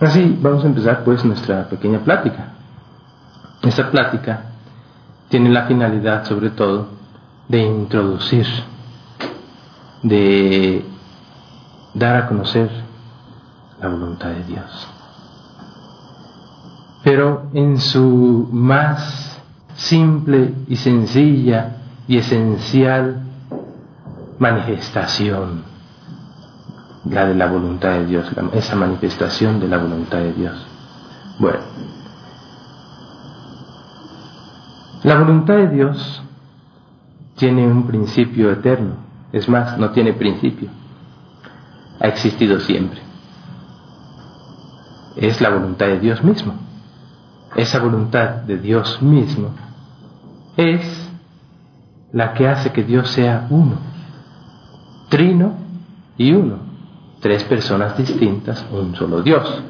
[0.00, 2.52] Así vamos a empezar pues nuestra pequeña plática.
[3.62, 4.42] Esta plática
[5.30, 6.88] tiene la finalidad sobre todo
[7.48, 8.46] de introducir,
[10.02, 10.84] de
[11.94, 12.70] dar a conocer
[13.80, 14.88] la voluntad de Dios.
[17.02, 19.40] Pero en su más
[19.76, 23.22] simple y sencilla y esencial
[24.38, 25.75] manifestación
[27.10, 30.66] la de la voluntad de Dios, esa manifestación de la voluntad de Dios.
[31.38, 31.60] Bueno,
[35.04, 36.22] la voluntad de Dios
[37.36, 38.96] tiene un principio eterno,
[39.32, 40.68] es más, no tiene principio,
[42.00, 43.00] ha existido siempre.
[45.16, 46.54] Es la voluntad de Dios mismo.
[47.54, 49.50] Esa voluntad de Dios mismo
[50.58, 51.10] es
[52.12, 53.76] la que hace que Dios sea uno,
[55.08, 55.54] trino
[56.18, 56.65] y uno
[57.26, 59.64] tres personas distintas, un solo Dios.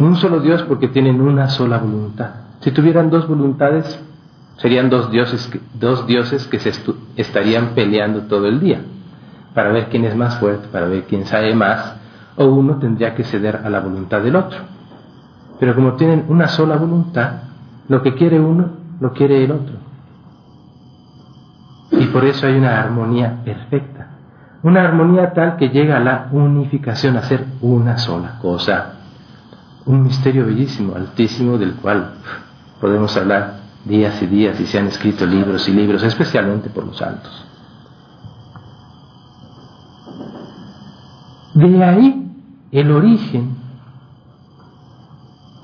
[0.00, 2.30] Un solo Dios porque tienen una sola voluntad.
[2.58, 3.96] Si tuvieran dos voluntades,
[4.56, 6.72] serían dos dioses, dos dioses que se
[7.14, 8.80] estarían peleando todo el día
[9.54, 11.94] para ver quién es más fuerte, para ver quién sabe más,
[12.34, 14.58] o uno tendría que ceder a la voluntad del otro.
[15.60, 17.34] Pero como tienen una sola voluntad,
[17.86, 18.68] lo que quiere uno,
[18.98, 19.76] lo quiere el otro.
[21.92, 24.11] Y por eso hay una armonía perfecta
[24.62, 28.92] una armonía tal que llega a la unificación, a ser una sola cosa.
[29.86, 32.12] Un misterio bellísimo, altísimo, del cual
[32.80, 36.96] podemos hablar días y días y se han escrito libros y libros, especialmente por los
[36.96, 37.46] santos.
[41.54, 42.30] De ahí
[42.70, 43.56] el origen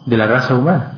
[0.06, 0.92] de la raza humana.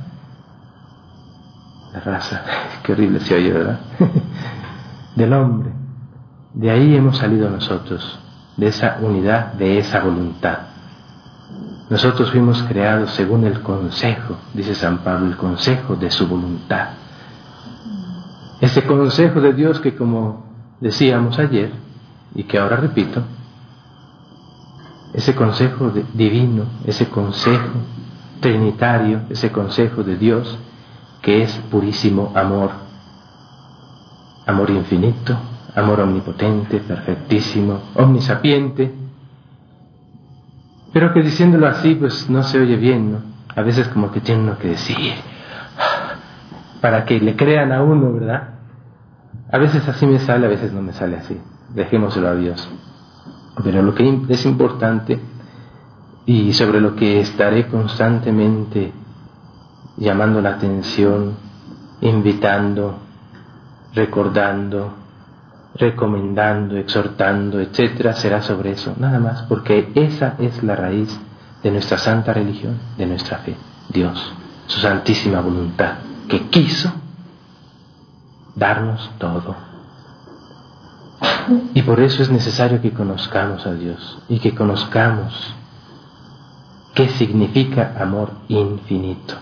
[1.93, 2.43] La raza,
[2.83, 3.81] qué horrible se oye, ¿verdad?
[5.17, 5.80] Del hombre.
[6.55, 8.19] De ahí hemos salido nosotros,
[8.57, 10.59] de esa unidad, de esa voluntad.
[11.89, 16.91] Nosotros fuimos creados según el consejo, dice San Pablo, el consejo de su voluntad.
[18.61, 20.45] Ese consejo de Dios que como
[20.81, 21.73] decíamos ayer
[22.35, 23.23] y que ahora repito,
[25.15, 27.73] ese consejo divino, ese consejo
[28.41, 30.59] trinitario, ese consejo de Dios
[31.23, 32.71] que es purísimo amor,
[34.47, 35.37] amor infinito,
[35.75, 38.93] amor omnipotente, perfectísimo, omnisapiente,
[40.93, 43.19] pero que diciéndolo así pues no se oye bien, ¿no?
[43.55, 45.15] A veces como que tiene uno que decir,
[46.81, 48.55] para que le crean a uno, ¿verdad?
[49.53, 51.39] A veces así me sale, a veces no me sale así.
[51.75, 52.69] Dejémoselo a Dios.
[53.63, 55.21] Pero lo que es importante
[56.27, 58.93] y sobre lo que estaré constantemente
[59.97, 61.35] llamando la atención,
[62.01, 62.99] invitando,
[63.95, 64.95] recordando,
[65.81, 71.19] recomendando, exhortando, etcétera, será sobre eso, nada más, porque esa es la raíz
[71.63, 73.57] de nuestra santa religión, de nuestra fe,
[73.89, 74.33] Dios,
[74.67, 75.95] su santísima voluntad,
[76.29, 76.93] que quiso
[78.55, 79.57] darnos todo.
[81.75, 85.55] Y por eso es necesario que conozcamos a Dios y que conozcamos
[86.95, 89.35] qué significa amor infinito.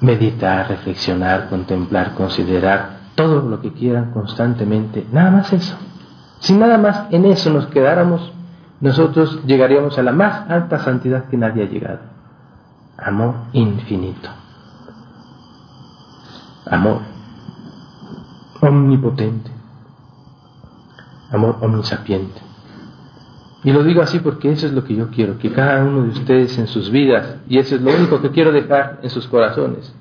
[0.00, 5.76] Meditar, reflexionar, contemplar, considerar todo lo que quieran constantemente, nada más eso.
[6.40, 8.32] Si nada más en eso nos quedáramos,
[8.80, 12.00] nosotros llegaríamos a la más alta santidad que nadie ha llegado.
[12.98, 14.28] Amor infinito.
[16.66, 17.00] Amor
[18.60, 19.50] omnipotente.
[21.30, 22.40] Amor omnisapiente.
[23.64, 26.10] Y lo digo así porque eso es lo que yo quiero, que cada uno de
[26.10, 29.94] ustedes en sus vidas, y eso es lo único que quiero dejar en sus corazones,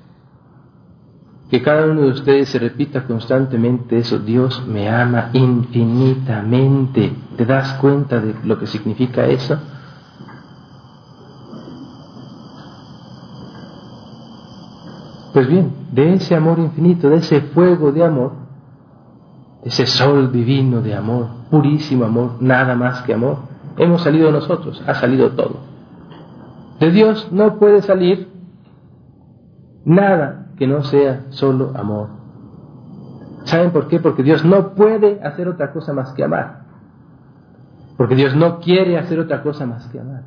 [1.54, 7.14] que cada uno de ustedes se repita constantemente eso, Dios me ama infinitamente.
[7.38, 9.60] ¿Te das cuenta de lo que significa eso?
[15.32, 18.32] Pues bien, de ese amor infinito, de ese fuego de amor,
[19.64, 23.38] ese sol divino de amor, purísimo amor, nada más que amor,
[23.78, 25.58] hemos salido nosotros, ha salido todo.
[26.80, 28.28] De Dios no puede salir
[29.86, 32.10] nada que no sea solo amor.
[33.46, 34.00] ¿Saben por qué?
[34.00, 36.64] Porque Dios no puede hacer otra cosa más que amar.
[37.98, 40.24] Porque Dios no quiere hacer otra cosa más que amar.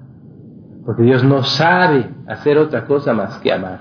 [0.85, 3.81] Porque Dios no sabe hacer otra cosa más que amar.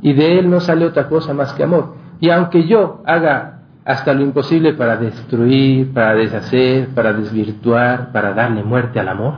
[0.00, 1.94] Y de Él no sale otra cosa más que amor.
[2.20, 8.64] Y aunque yo haga hasta lo imposible para destruir, para deshacer, para desvirtuar, para darle
[8.64, 9.34] muerte al amor,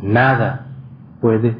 [0.00, 0.66] nada
[1.20, 1.56] puede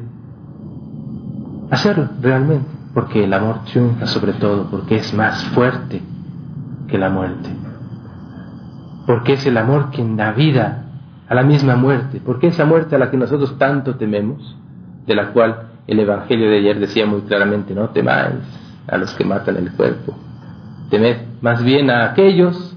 [1.69, 6.01] hacerlo realmente, porque el amor triunfa sobre todo, porque es más fuerte
[6.87, 7.49] que la muerte,
[9.05, 10.85] porque es el amor quien da vida
[11.27, 14.57] a la misma muerte, porque esa muerte a la que nosotros tanto tememos,
[15.07, 18.35] de la cual el Evangelio de ayer decía muy claramente, no temáis
[18.87, 20.13] a los que matan el cuerpo,
[20.89, 22.75] temed más bien a aquellos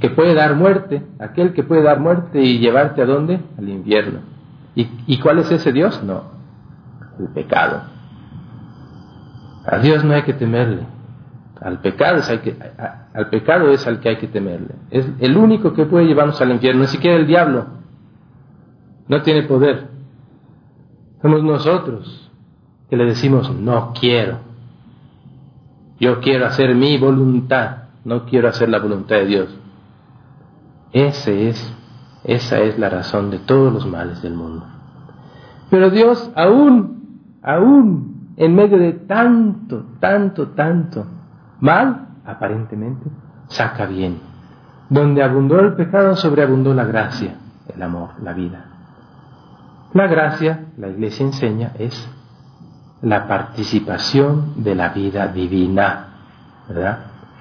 [0.00, 3.38] que puede dar muerte, aquel que puede dar muerte y llevarte a dónde?
[3.58, 4.20] Al infierno.
[4.74, 6.02] ¿Y, ¿Y, cuál es ese Dios?
[6.02, 6.39] No,
[7.20, 7.82] el pecado.
[9.66, 10.86] A Dios no hay que temerle,
[11.60, 12.40] al pecado es al
[14.00, 14.74] que, hay que temerle.
[14.90, 17.66] Es el único que puede llevarnos al infierno, ni siquiera el diablo.
[19.08, 19.88] No tiene poder.
[21.20, 22.30] Somos nosotros
[22.88, 24.38] que le decimos no quiero.
[25.98, 29.58] Yo quiero hacer mi voluntad, no quiero hacer la voluntad de Dios.
[30.92, 31.76] Ese es,
[32.24, 34.64] esa es la razón de todos los males del mundo.
[35.68, 36.99] Pero Dios aún,
[37.42, 41.06] aún en medio de tanto, tanto, tanto,
[41.60, 43.10] Mal, aparentemente,
[43.48, 44.18] saca bien.
[44.88, 47.36] Donde abundó el pecado, sobreabundó la gracia,
[47.72, 48.64] el amor, la vida.
[49.92, 52.08] La gracia, la iglesia enseña, es
[53.02, 56.06] la participación de la vida divina,
[56.68, 56.98] ¿verdad?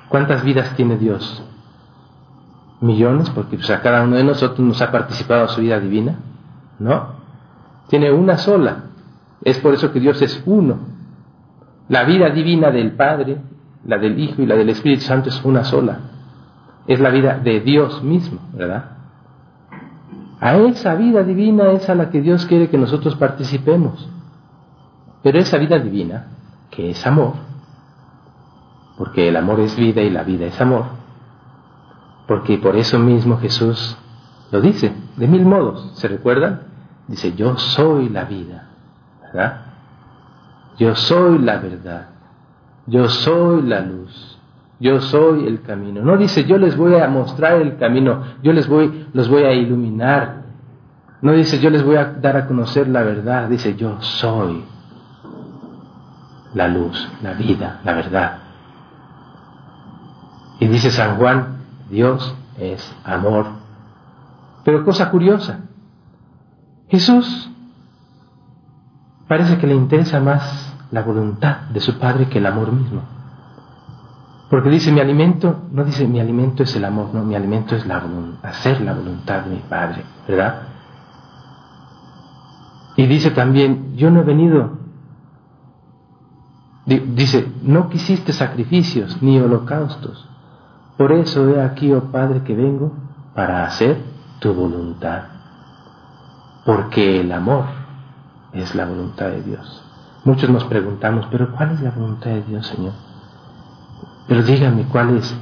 [0.09, 1.43] ¿Cuántas vidas tiene Dios?
[2.81, 6.15] Millones, porque pues, a cada uno de nosotros nos ha participado su vida divina,
[6.77, 7.19] ¿no?
[7.87, 8.88] Tiene una sola.
[9.41, 10.79] Es por eso que Dios es uno.
[11.87, 13.37] La vida divina del Padre,
[13.85, 15.99] la del Hijo y la del Espíritu Santo es una sola.
[16.87, 18.97] Es la vida de Dios mismo, ¿verdad?
[20.39, 24.09] A esa vida divina es a la que Dios quiere que nosotros participemos.
[25.21, 26.27] Pero esa vida divina,
[26.71, 27.33] que es amor,
[28.97, 30.85] porque el amor es vida y la vida es amor,
[32.27, 33.97] porque por eso mismo Jesús
[34.51, 36.61] lo dice, de mil modos, ¿se recuerdan?
[37.07, 38.68] Dice, yo soy la vida,
[39.33, 39.61] ¿verdad?
[40.77, 42.07] Yo soy la verdad
[42.89, 44.39] yo soy la luz,
[44.79, 46.01] yo soy el camino.
[46.01, 49.53] No dice yo les voy a mostrar el camino, yo les voy, los voy a
[49.53, 50.43] iluminar.
[51.21, 54.63] No dice yo les voy a dar a conocer la verdad, dice yo soy
[56.53, 58.37] la luz, la vida, la verdad.
[60.59, 61.59] Y dice San Juan,
[61.89, 63.45] Dios es amor.
[64.65, 65.61] Pero cosa curiosa,
[66.89, 67.49] Jesús
[69.29, 73.03] parece que le interesa más la voluntad de su Padre que el amor mismo.
[74.49, 77.85] Porque dice mi alimento, no dice mi alimento es el amor, no, mi alimento es
[77.85, 78.03] la
[78.41, 80.63] hacer la voluntad de mi Padre, ¿verdad?
[82.97, 84.79] Y dice también, yo no he venido,
[86.85, 90.27] dice, no quisiste sacrificios ni holocaustos,
[90.97, 92.91] por eso he aquí, oh Padre, que vengo
[93.35, 94.01] para hacer
[94.39, 95.25] tu voluntad,
[96.65, 97.78] porque el amor
[98.53, 99.83] es la voluntad de Dios.
[100.25, 102.93] Muchos nos preguntamos, pero ¿cuál es la voluntad de Dios, Señor?
[104.27, 105.37] Pero dígame cuál es.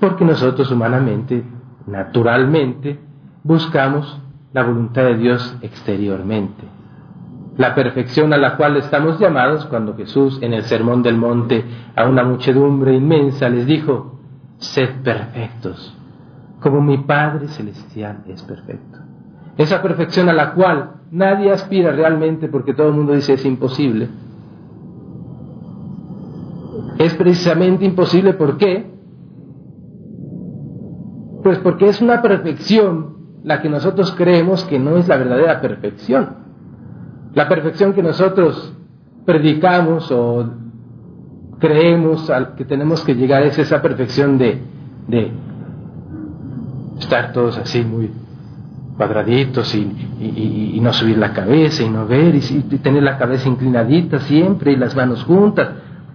[0.00, 1.44] Porque nosotros humanamente,
[1.86, 3.00] naturalmente,
[3.42, 4.20] buscamos
[4.52, 6.64] la voluntad de Dios exteriormente.
[7.56, 12.04] La perfección a la cual estamos llamados cuando Jesús en el Sermón del Monte a
[12.04, 14.20] una muchedumbre inmensa les dijo,
[14.58, 15.96] sed perfectos,
[16.60, 19.05] como mi Padre Celestial es perfecto.
[19.58, 24.08] Esa perfección a la cual nadie aspira realmente porque todo el mundo dice es imposible.
[26.98, 28.90] Es precisamente imposible, ¿por qué?
[31.42, 36.28] Pues porque es una perfección la que nosotros creemos que no es la verdadera perfección.
[37.34, 38.74] La perfección que nosotros
[39.24, 40.50] predicamos o
[41.58, 44.60] creemos que tenemos que llegar es esa perfección de,
[45.08, 45.30] de
[46.98, 48.10] estar todos así muy
[48.96, 52.40] cuadraditos y, no subir la cabeza y no ver y,
[52.78, 55.68] tener la cabeza inclinadita siempre y las manos juntas.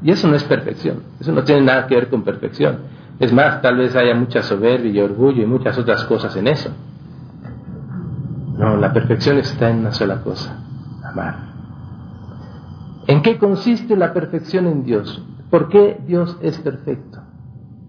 [0.03, 2.79] Y eso no es perfección, eso no tiene nada que ver con perfección.
[3.19, 6.71] Es más, tal vez haya mucha soberbia y orgullo y muchas otras cosas en eso.
[8.57, 10.57] No, la perfección está en una sola cosa,
[11.03, 11.51] amar.
[13.07, 15.23] ¿En qué consiste la perfección en Dios?
[15.49, 17.19] ¿Por qué Dios es perfecto?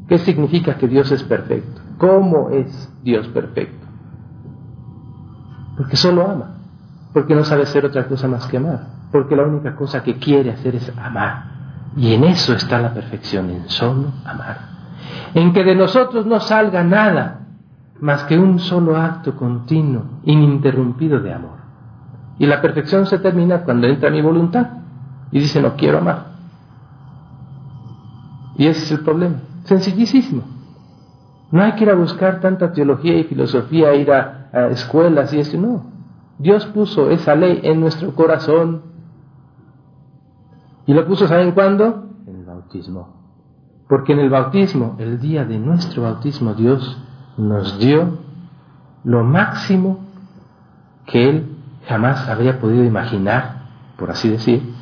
[0.08, 1.80] ¿Qué significa que Dios es perfecto?
[1.96, 3.81] ¿Cómo es Dios perfecto?
[5.76, 6.56] Porque solo ama,
[7.12, 8.86] porque no sabe hacer otra cosa más que amar.
[9.10, 11.44] porque la única cosa que quiere hacer es amar.
[11.96, 14.56] Y en eso está la perfección, en solo amar.
[15.34, 17.40] En que de nosotros no salga nada
[18.00, 21.58] más que un solo acto continuo, ininterrumpido de amor.
[22.38, 24.66] Y la perfección se termina cuando entra mi voluntad
[25.30, 26.32] y dice no quiero amar.
[28.56, 29.36] Y ese es el problema.
[29.64, 30.42] Sencillísimo.
[31.50, 35.40] No hay que ir a buscar tanta teología y filosofía, ir a, a escuelas y
[35.40, 35.92] eso, no.
[36.38, 38.82] Dios puso esa ley en nuestro corazón
[40.86, 42.10] y lo puso, ¿saben cuándo?
[42.26, 43.22] En el bautismo.
[43.88, 46.98] Porque en el bautismo, el día de nuestro bautismo, Dios
[47.36, 48.18] nos dio
[49.04, 50.00] lo máximo
[51.06, 51.56] que Él
[51.86, 54.74] jamás habría podido imaginar, por así decir,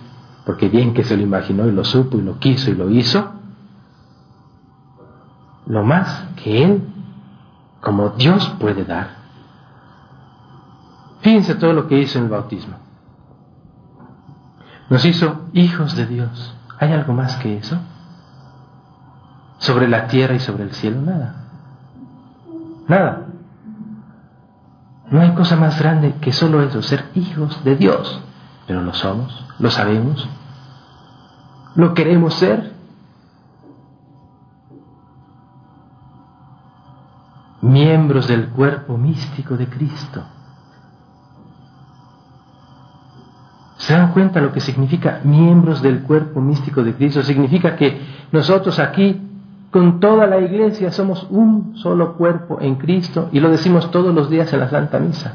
[0.46, 3.32] porque bien que se lo imaginó y lo supo y lo quiso y lo hizo,
[5.66, 6.82] lo más que Él,
[7.80, 9.19] como Dios puede dar.
[11.20, 12.76] Fíjense todo lo que hizo en el bautismo.
[14.88, 16.54] Nos hizo hijos de Dios.
[16.78, 17.78] ¿Hay algo más que eso?
[19.58, 21.36] Sobre la tierra y sobre el cielo, nada.
[22.88, 23.26] Nada.
[25.10, 28.20] No hay cosa más grande que solo eso, ser hijos de Dios.
[28.66, 30.28] Pero lo somos, lo sabemos,
[31.74, 32.72] lo queremos ser.
[37.60, 40.24] Miembros del cuerpo místico de Cristo.
[43.80, 47.22] ¿Se dan cuenta lo que significa miembros del cuerpo místico de Cristo?
[47.22, 47.98] Significa que
[48.30, 49.18] nosotros aquí,
[49.70, 54.28] con toda la iglesia, somos un solo cuerpo en Cristo y lo decimos todos los
[54.28, 55.34] días en la Santa Misa.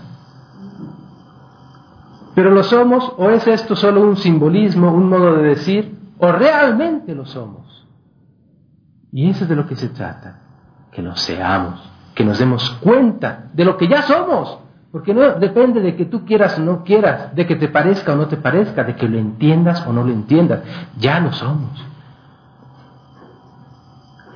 [2.36, 7.16] Pero lo somos o es esto solo un simbolismo, un modo de decir, o realmente
[7.16, 7.88] lo somos.
[9.12, 10.42] Y eso es de lo que se trata,
[10.92, 11.82] que lo seamos,
[12.14, 14.65] que nos demos cuenta de lo que ya somos
[14.96, 18.16] porque no depende de que tú quieras o no quieras, de que te parezca o
[18.16, 20.62] no te parezca, de que lo entiendas o no lo entiendas.
[20.98, 21.86] Ya lo somos.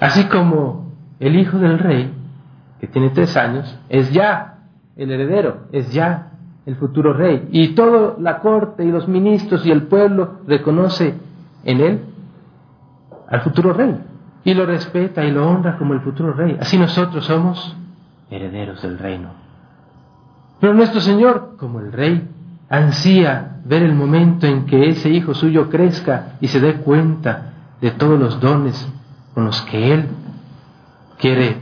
[0.01, 2.13] Así como el hijo del rey,
[2.81, 4.57] que tiene tres años, es ya
[4.97, 6.31] el heredero, es ya
[6.65, 7.47] el futuro rey.
[7.53, 11.15] Y toda la corte y los ministros y el pueblo reconoce
[11.63, 12.01] en él
[13.29, 13.95] al futuro rey.
[14.43, 16.57] Y lo respeta y lo honra como el futuro rey.
[16.59, 17.77] Así nosotros somos
[18.29, 19.47] herederos del reino.
[20.59, 22.27] Pero nuestro Señor, como el Rey,
[22.69, 27.91] ansía ver el momento en que ese hijo suyo crezca y se dé cuenta de
[27.91, 28.87] todos los dones
[29.33, 30.09] con los que Él
[31.17, 31.57] quiere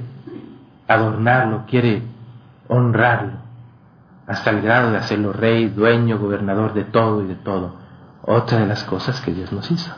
[0.87, 2.01] adornarlo, quiere
[2.67, 3.33] honrarlo,
[4.25, 7.75] hasta el grado de hacerlo rey, dueño, gobernador de todo y de todo.
[8.23, 9.91] Otra de las cosas que Dios nos hizo.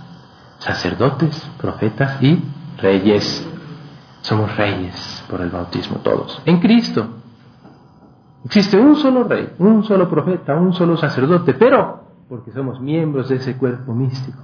[0.60, 2.44] Sacerdotes, profetas y
[2.78, 3.48] reyes.
[4.22, 6.42] Somos reyes por el bautismo todos.
[6.46, 7.19] En Cristo.
[8.46, 13.36] Existe un solo rey, un solo profeta, un solo sacerdote, pero porque somos miembros de
[13.36, 14.40] ese cuerpo místico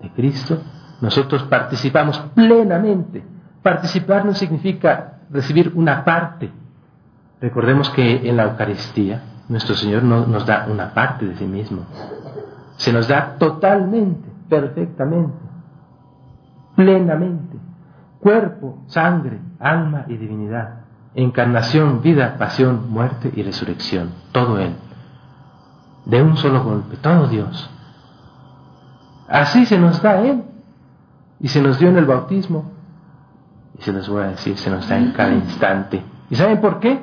[0.00, 0.58] de Cristo,
[1.00, 3.22] nosotros participamos plenamente.
[3.62, 6.50] Participar no significa recibir una parte.
[7.40, 11.82] Recordemos que en la Eucaristía nuestro Señor no nos da una parte de sí mismo.
[12.76, 15.36] Se nos da totalmente, perfectamente,
[16.76, 17.58] plenamente.
[18.20, 20.75] Cuerpo, sangre, alma y divinidad
[21.16, 24.74] encarnación, vida, pasión, muerte y resurrección, todo Él,
[26.04, 27.70] de un solo golpe, todo Dios.
[29.26, 30.44] Así se nos da Él
[31.40, 32.70] y se nos dio en el bautismo
[33.78, 36.02] y se los voy a decir, se nos da en cada instante.
[36.28, 37.00] ¿Y saben por qué?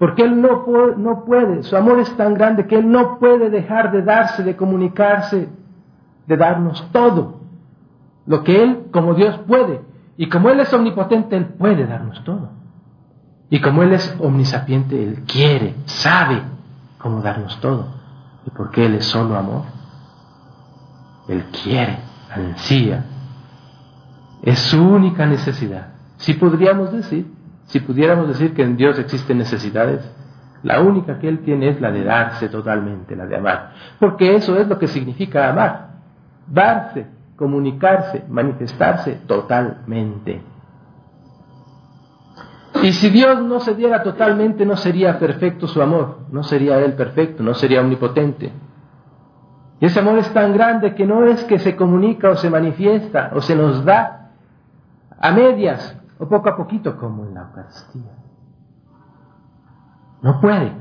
[0.00, 3.92] Porque Él no no puede, su amor es tan grande que Él no puede dejar
[3.92, 5.48] de darse, de comunicarse,
[6.26, 7.40] de darnos todo.
[8.26, 9.80] Lo que Él, como Dios, puede.
[10.16, 12.65] Y como Él es omnipotente, Él puede darnos todo.
[13.48, 16.42] Y como Él es omnisapiente, Él quiere, sabe
[16.98, 17.94] cómo darnos todo.
[18.46, 19.62] Y porque Él es solo amor,
[21.28, 21.98] Él quiere,
[22.30, 23.04] ansía.
[24.42, 25.88] Es su única necesidad.
[26.16, 27.30] Si podríamos decir,
[27.66, 30.08] si pudiéramos decir que en Dios existen necesidades,
[30.62, 33.72] la única que Él tiene es la de darse totalmente, la de amar.
[34.00, 35.90] Porque eso es lo que significa amar.
[36.48, 40.40] Darse, comunicarse, manifestarse totalmente.
[42.82, 46.94] Y si Dios no se diera totalmente, no sería perfecto su amor, no sería Él
[46.94, 48.52] perfecto, no sería omnipotente.
[49.80, 53.30] Y ese amor es tan grande que no es que se comunica o se manifiesta
[53.34, 54.30] o se nos da
[55.18, 58.12] a medias o poco a poquito como en la Eucaristía.
[60.22, 60.72] No puede.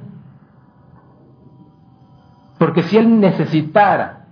[2.57, 4.27] Porque si Él necesitara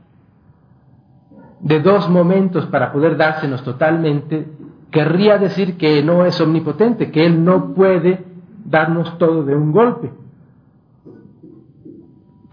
[1.60, 4.53] de dos momentos para poder dársenos totalmente,
[4.94, 8.24] querría decir que no es omnipotente, que Él no puede
[8.64, 10.14] darnos todo de un golpe.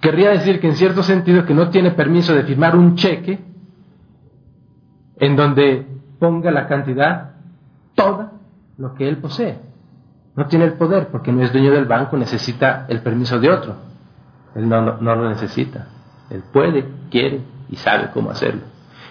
[0.01, 3.39] querría decir que en cierto sentido que no tiene permiso de firmar un cheque
[5.17, 5.87] en donde
[6.19, 7.33] ponga la cantidad
[7.95, 8.33] toda
[8.79, 9.59] lo que él posee.
[10.35, 13.75] No tiene el poder porque no es dueño del banco, necesita el permiso de otro.
[14.55, 15.89] Él no, no, lo necesita.
[16.31, 18.63] Él puede, quiere y sabe cómo hacerlo.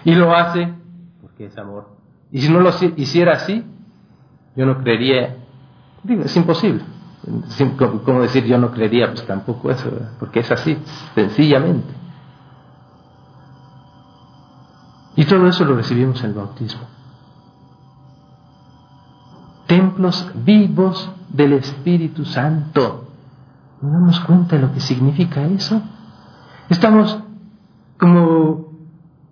[0.04, 0.74] Y lo hace
[1.22, 1.99] porque es amor.
[2.32, 3.64] Y si no lo hiciera así,
[4.56, 5.36] yo no creería,
[6.02, 6.82] digo, es imposible.
[8.04, 10.78] Como decir yo no creería, pues tampoco eso, porque es así,
[11.14, 11.92] sencillamente.
[15.16, 16.82] Y todo eso lo recibimos en el bautismo.
[19.66, 23.08] Templos vivos del Espíritu Santo.
[23.82, 25.82] ¿No damos cuenta de lo que significa eso?
[26.68, 27.18] Estamos
[27.98, 28.69] como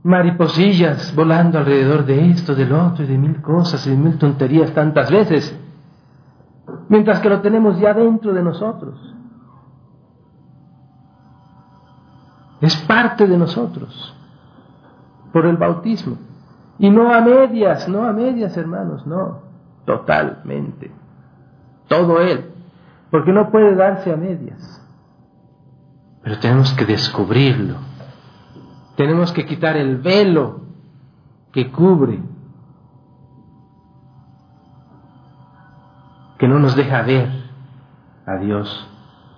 [0.09, 4.73] mariposillas volando alrededor de esto, del otro y de mil cosas y de mil tonterías
[4.73, 5.55] tantas veces,
[6.89, 8.99] mientras que lo tenemos ya dentro de nosotros.
[12.63, 14.17] Es parte de nosotros
[15.31, 16.17] por el bautismo.
[16.79, 19.43] Y no a medias, no a medias, hermanos, no,
[19.85, 20.91] totalmente.
[21.87, 22.51] Todo Él,
[23.11, 24.83] porque no puede darse a medias.
[26.23, 27.88] Pero tenemos que descubrirlo.
[28.99, 30.63] Tenemos que quitar el velo
[31.53, 32.21] que cubre,
[36.37, 37.31] que no nos deja ver
[38.27, 38.89] a Dios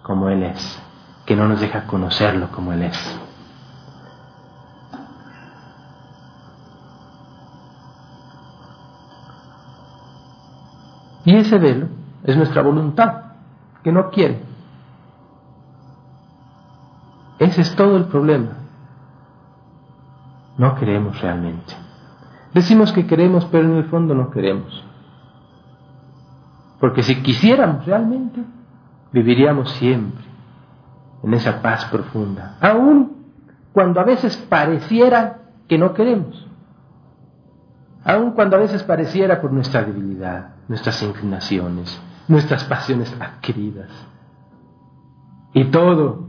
[0.02, 0.82] como Él es,
[1.26, 3.20] que no nos deja conocerlo como Él es.
[11.26, 11.88] Y ese velo
[12.24, 13.24] es nuestra voluntad,
[13.84, 14.42] que no quiere.
[17.38, 18.59] Ese es todo el problema.
[20.60, 21.74] No queremos realmente.
[22.52, 24.84] Decimos que queremos, pero en el fondo no queremos.
[26.78, 28.42] Porque si quisiéramos realmente,
[29.10, 30.22] viviríamos siempre
[31.22, 33.24] en esa paz profunda, aun
[33.72, 36.50] cuando a veces pareciera que no queremos
[38.04, 43.90] aun cuando a veces pareciera por nuestra debilidad, nuestras inclinaciones, nuestras pasiones adquiridas.
[45.52, 46.28] Y todo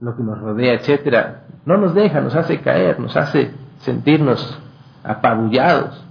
[0.00, 4.60] lo que nos rodea, etcétera, no nos deja, nos hace caer, nos hace sentirnos
[5.02, 6.04] apabullados.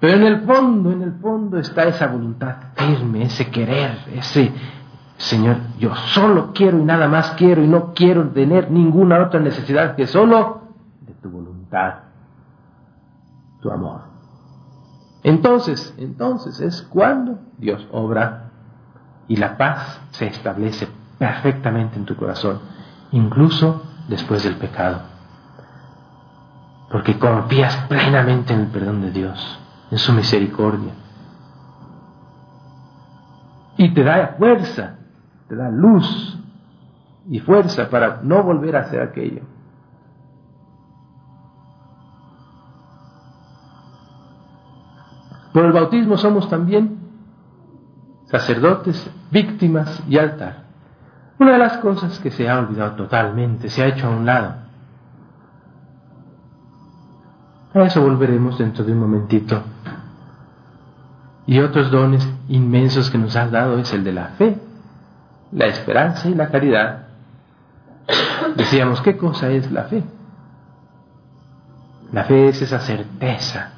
[0.00, 4.52] Pero en el fondo, en el fondo está esa voluntad firme, ese querer, ese
[5.22, 9.94] Señor, yo solo quiero y nada más quiero y no quiero tener ninguna otra necesidad
[9.94, 10.62] que solo
[11.00, 11.94] de tu voluntad
[13.60, 14.00] tu amor.
[15.22, 18.50] Entonces, entonces es cuando Dios obra
[19.28, 22.58] y la paz se establece perfectamente en tu corazón,
[23.12, 25.02] incluso después del pecado.
[26.90, 29.60] Porque confías plenamente en el perdón de Dios,
[29.90, 30.92] en su misericordia.
[33.78, 34.98] Y te da fuerza,
[35.48, 36.38] te da luz
[37.28, 39.42] y fuerza para no volver a hacer aquello.
[45.52, 46.98] Por el bautismo somos también
[48.26, 50.61] sacerdotes, víctimas y altar.
[51.42, 54.54] Una de las cosas que se ha olvidado totalmente, se ha hecho a un lado.
[57.74, 59.60] A eso volveremos dentro de un momentito.
[61.44, 64.56] Y otros dones inmensos que nos has dado es el de la fe,
[65.50, 67.08] la esperanza y la caridad.
[68.56, 70.04] Decíamos, ¿qué cosa es la fe?
[72.12, 73.72] La fe es esa certeza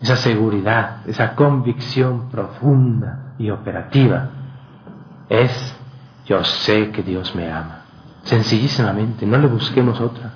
[0.00, 4.30] esa seguridad, esa convicción profunda y operativa,
[5.28, 5.78] es
[6.32, 7.82] yo sé que Dios me ama.
[8.22, 10.32] Sencillísimamente, no le busquemos otra.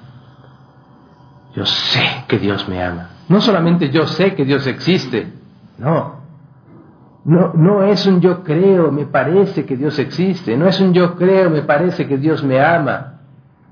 [1.55, 3.09] Yo sé que Dios me ama.
[3.31, 5.33] No solamente yo sé que Dios existe,
[5.79, 6.17] no.
[7.25, 10.55] No, no es un yo creo, me parece que Dios existe.
[10.59, 13.21] No es un yo creo, me parece que Dios me ama.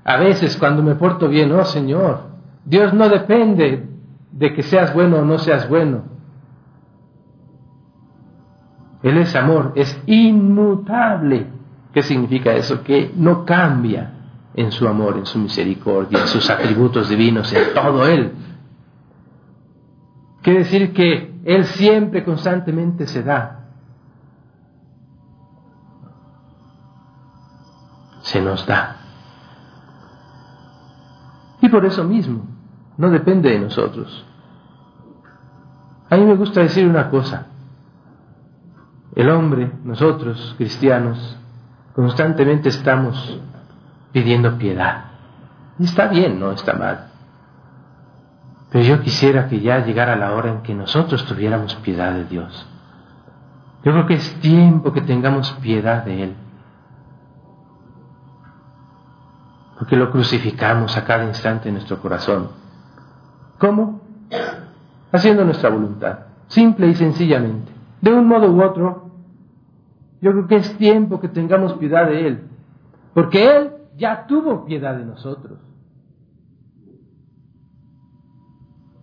[0.03, 2.21] A veces cuando me porto bien, oh Señor,
[2.65, 3.87] Dios no depende
[4.33, 6.05] de que seas bueno o no seas bueno.
[9.03, 11.49] Él es amor, es inmutable.
[11.95, 12.83] ¿Qué significa eso?
[12.83, 14.15] Que no cambia
[14.53, 18.33] en su amor, en su misericordia, en sus atributos divinos, en todo Él.
[20.43, 23.61] Quiere decir que Él siempre, constantemente se da.
[28.23, 28.97] Se nos da.
[31.61, 32.45] Y por eso mismo,
[32.97, 34.27] no depende de nosotros.
[36.11, 37.47] A mí me gusta decir una cosa.
[39.15, 41.39] El hombre, nosotros, cristianos,
[41.95, 43.41] constantemente estamos
[44.13, 45.05] pidiendo piedad.
[45.79, 47.09] Y está bien, no está mal.
[48.71, 52.69] Pero yo quisiera que ya llegara la hora en que nosotros tuviéramos piedad de Dios.
[53.85, 56.37] Yo creo que es tiempo que tengamos piedad de Él.
[59.85, 62.49] porque lo crucificamos a cada instante en nuestro corazón.
[63.59, 64.01] ¿Cómo?
[65.13, 67.71] Haciendo nuestra voluntad, simple y sencillamente.
[68.01, 69.04] De un modo u otro,
[70.25, 72.45] yo creo que es tiempo que tengamos piedad de Él,
[73.13, 75.59] porque Él ya tuvo piedad de nosotros.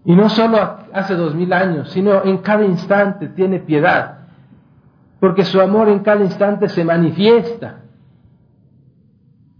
[0.03, 0.57] Y no solo
[0.91, 4.29] hace dos mil años, sino en cada instante tiene piedad,
[5.19, 7.83] porque su amor en cada instante se manifiesta.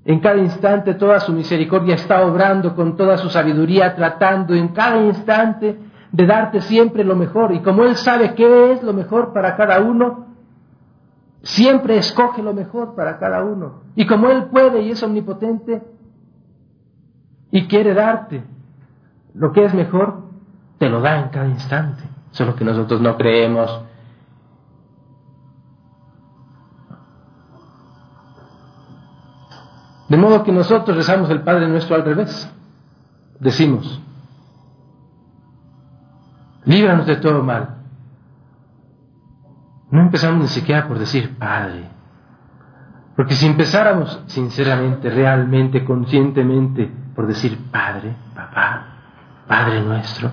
[0.04, 5.00] En cada instante toda su misericordia está obrando con toda su sabiduría, tratando en cada
[5.00, 5.78] instante
[6.12, 7.54] de darte siempre lo mejor.
[7.54, 10.31] Y como Él sabe qué es lo mejor para cada uno,
[11.43, 13.82] siempre escoge lo mejor para cada uno.
[13.95, 15.84] Y como Él puede y es omnipotente
[17.51, 18.43] y quiere darte
[19.34, 20.23] lo que es mejor,
[20.77, 22.04] te lo da en cada instante.
[22.32, 23.84] Solo que nosotros no creemos.
[30.10, 32.49] De modo que nosotros rezamos el Padre nuestro al revés.
[33.39, 34.01] Decimos,
[36.65, 37.81] líbranos de todo mal.
[39.91, 41.89] No empezamos ni siquiera por decir Padre.
[43.15, 48.86] Porque si empezáramos sinceramente, realmente, conscientemente, por decir Padre, Papá,
[49.47, 50.32] Padre nuestro,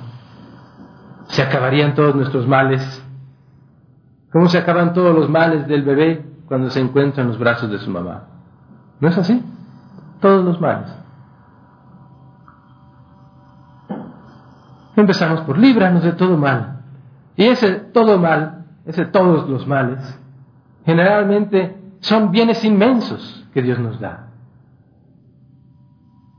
[1.25, 3.05] se acabarían todos nuestros males.
[4.33, 7.79] ¿Cómo se acaban todos los males del bebé cuando se encuentra en los brazos de
[7.79, 8.25] su mamá?
[9.01, 9.45] ¿No es así?
[10.21, 10.89] Todos los males.
[14.95, 16.81] Empezamos por líbranos de todo mal.
[17.37, 18.58] Y ese todo mal,
[18.89, 20.19] ese todos los males,
[20.85, 24.31] generalmente son bienes inmensos que Dios nos da,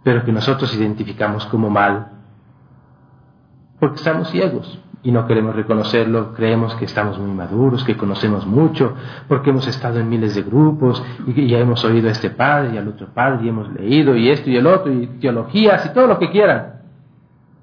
[0.04, 2.20] pero que nosotros identificamos como mal
[3.80, 8.96] porque estamos ciegos y no queremos reconocerlo, creemos que estamos muy maduros, que conocemos mucho,
[9.30, 12.78] porque hemos estado en miles de grupos y ya hemos oído a este padre y
[12.78, 16.08] al otro padre y hemos leído y esto y el otro y teologías y todo
[16.08, 16.82] lo que quieran.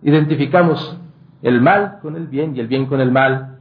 [0.03, 0.99] Identificamos
[1.42, 3.56] el mal con el bien y el bien con el mal.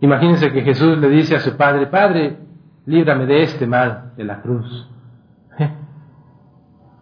[0.00, 2.38] Imagínense que Jesús le dice a su padre, Padre,
[2.86, 4.90] líbrame de este mal de la cruz.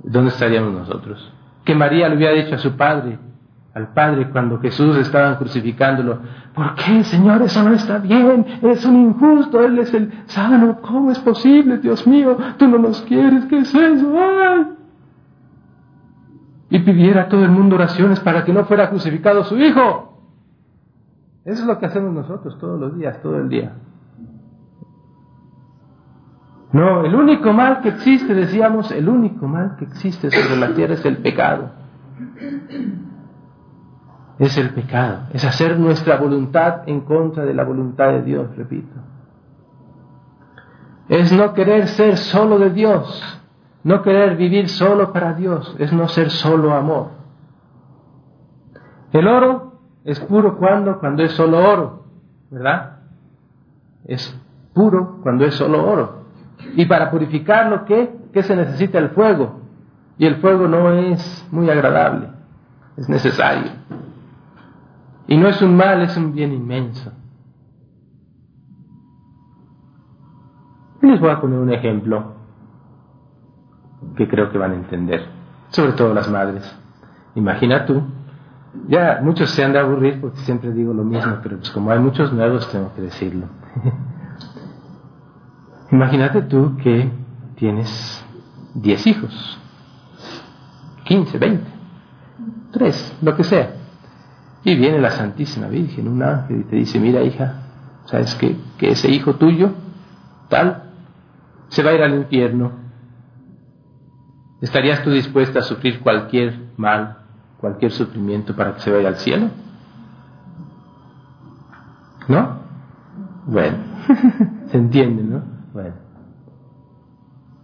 [0.04, 1.32] ¿Dónde estaríamos nosotros?
[1.64, 3.18] que María le hubiera dicho a su padre,
[3.74, 6.18] al padre cuando Jesús estaba crucificándolo,
[6.54, 8.44] ¿por qué, Señor, eso no está bien?
[8.62, 12.36] Es un injusto, Él es el sano, ¿cómo es posible, Dios mío?
[12.58, 14.14] Tú no nos quieres, ¿qué es eso?
[16.70, 20.11] Y pidiera a todo el mundo oraciones para que no fuera crucificado su hijo.
[21.44, 23.72] Eso es lo que hacemos nosotros todos los días, todo el día.
[26.72, 30.94] No, el único mal que existe, decíamos, el único mal que existe sobre la tierra
[30.94, 31.70] es el pecado.
[34.38, 38.96] Es el pecado, es hacer nuestra voluntad en contra de la voluntad de Dios, repito.
[41.08, 43.42] Es no querer ser solo de Dios,
[43.84, 47.08] no querer vivir solo para Dios, es no ser solo amor.
[49.12, 49.71] El oro
[50.04, 52.04] es puro cuando, cuando es solo oro,
[52.50, 52.98] ¿verdad?
[54.04, 54.38] Es
[54.74, 56.22] puro cuando es solo oro.
[56.76, 58.14] Y para purificarlo, ¿qué?
[58.32, 58.98] ¿Qué se necesita?
[58.98, 59.60] El fuego.
[60.18, 62.28] Y el fuego no es muy agradable,
[62.96, 63.70] es necesario.
[65.26, 67.12] Y no es un mal, es un bien inmenso.
[71.00, 72.34] Les voy a poner un ejemplo
[74.16, 75.26] que creo que van a entender,
[75.70, 76.78] sobre todo las madres.
[77.34, 78.02] Imagina tú,
[78.88, 81.98] ya muchos se han de aburrir porque siempre digo lo mismo, pero pues como hay
[81.98, 83.46] muchos nuevos tengo que decirlo.
[85.90, 87.10] Imagínate tú que
[87.56, 88.24] tienes
[88.74, 89.58] 10 hijos,
[91.04, 91.70] 15, 20,
[92.72, 93.74] 3, lo que sea.
[94.64, 97.62] Y viene la Santísima Virgen, un ángel, y te dice, mira hija,
[98.06, 98.56] ¿sabes qué?
[98.78, 99.72] Que ese hijo tuyo,
[100.48, 100.84] tal,
[101.68, 102.72] se va a ir al infierno.
[104.62, 107.21] ¿Estarías tú dispuesta a sufrir cualquier mal,
[107.62, 109.48] cualquier sufrimiento para que se vaya al cielo?
[112.26, 112.58] ¿No?
[113.46, 113.78] Bueno,
[114.66, 115.42] se entiende, ¿no?
[115.72, 115.94] Bueno.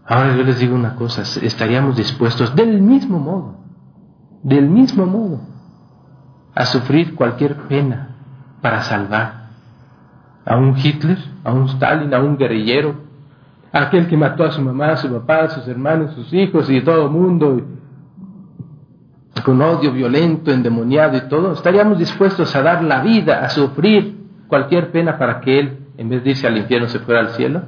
[0.06, 3.56] Ahora yo les digo una cosa, estaríamos dispuestos del mismo modo,
[4.44, 5.40] del mismo modo,
[6.54, 8.16] a sufrir cualquier pena
[8.62, 9.48] para salvar
[10.46, 12.94] a un Hitler, a un Stalin, a un guerrillero,
[13.72, 16.32] a aquel que mató a su mamá, a su papá, a sus hermanos, a sus
[16.32, 17.60] hijos y todo el mundo,
[19.44, 24.16] con odio violento, endemoniado y todo, estaríamos dispuestos a dar la vida, a sufrir
[24.48, 27.62] cualquier pena para que él, en vez de irse al infierno, se fuera al cielo.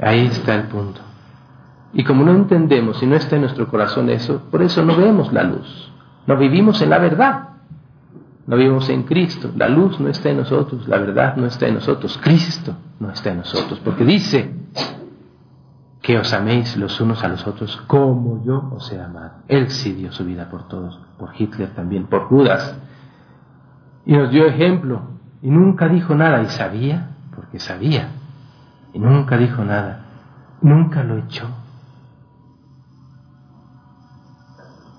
[0.00, 1.00] Ahí está el punto.
[1.92, 5.32] Y como no entendemos y no está en nuestro corazón eso, por eso no vemos
[5.32, 5.92] la luz.
[6.26, 7.48] No vivimos en la verdad.
[8.46, 9.50] No vivimos en Cristo.
[9.56, 13.30] La luz no está en nosotros, la verdad no está en nosotros, Cristo no está
[13.30, 13.80] en nosotros.
[13.82, 14.52] Porque dice
[16.04, 19.36] que os améis los unos a los otros como yo os he amado.
[19.48, 22.78] Él sí dio su vida por todos, por Hitler también, por Judas.
[24.04, 25.00] Y nos dio ejemplo.
[25.40, 26.42] Y nunca dijo nada.
[26.42, 28.10] Y sabía, porque sabía.
[28.92, 30.04] Y nunca dijo nada.
[30.60, 31.48] Nunca lo echó.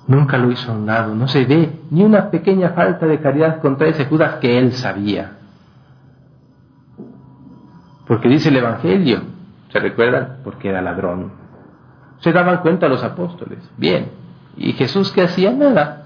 [0.08, 1.14] Nunca lo hizo a un lado.
[1.14, 5.38] No se ve ni una pequeña falta de caridad contra ese Judas que él sabía.
[8.08, 9.35] Porque dice el Evangelio,
[9.76, 10.38] ¿Se recuerdan?
[10.42, 11.34] Porque era ladrón.
[12.20, 13.60] Se daban cuenta los apóstoles.
[13.76, 14.10] Bien.
[14.56, 15.52] ¿Y Jesús qué hacía?
[15.52, 16.06] Nada.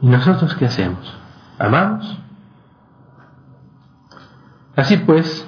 [0.00, 1.14] ¿Y nosotros qué hacemos?
[1.58, 2.18] ¿Amamos?
[4.74, 5.46] Así pues,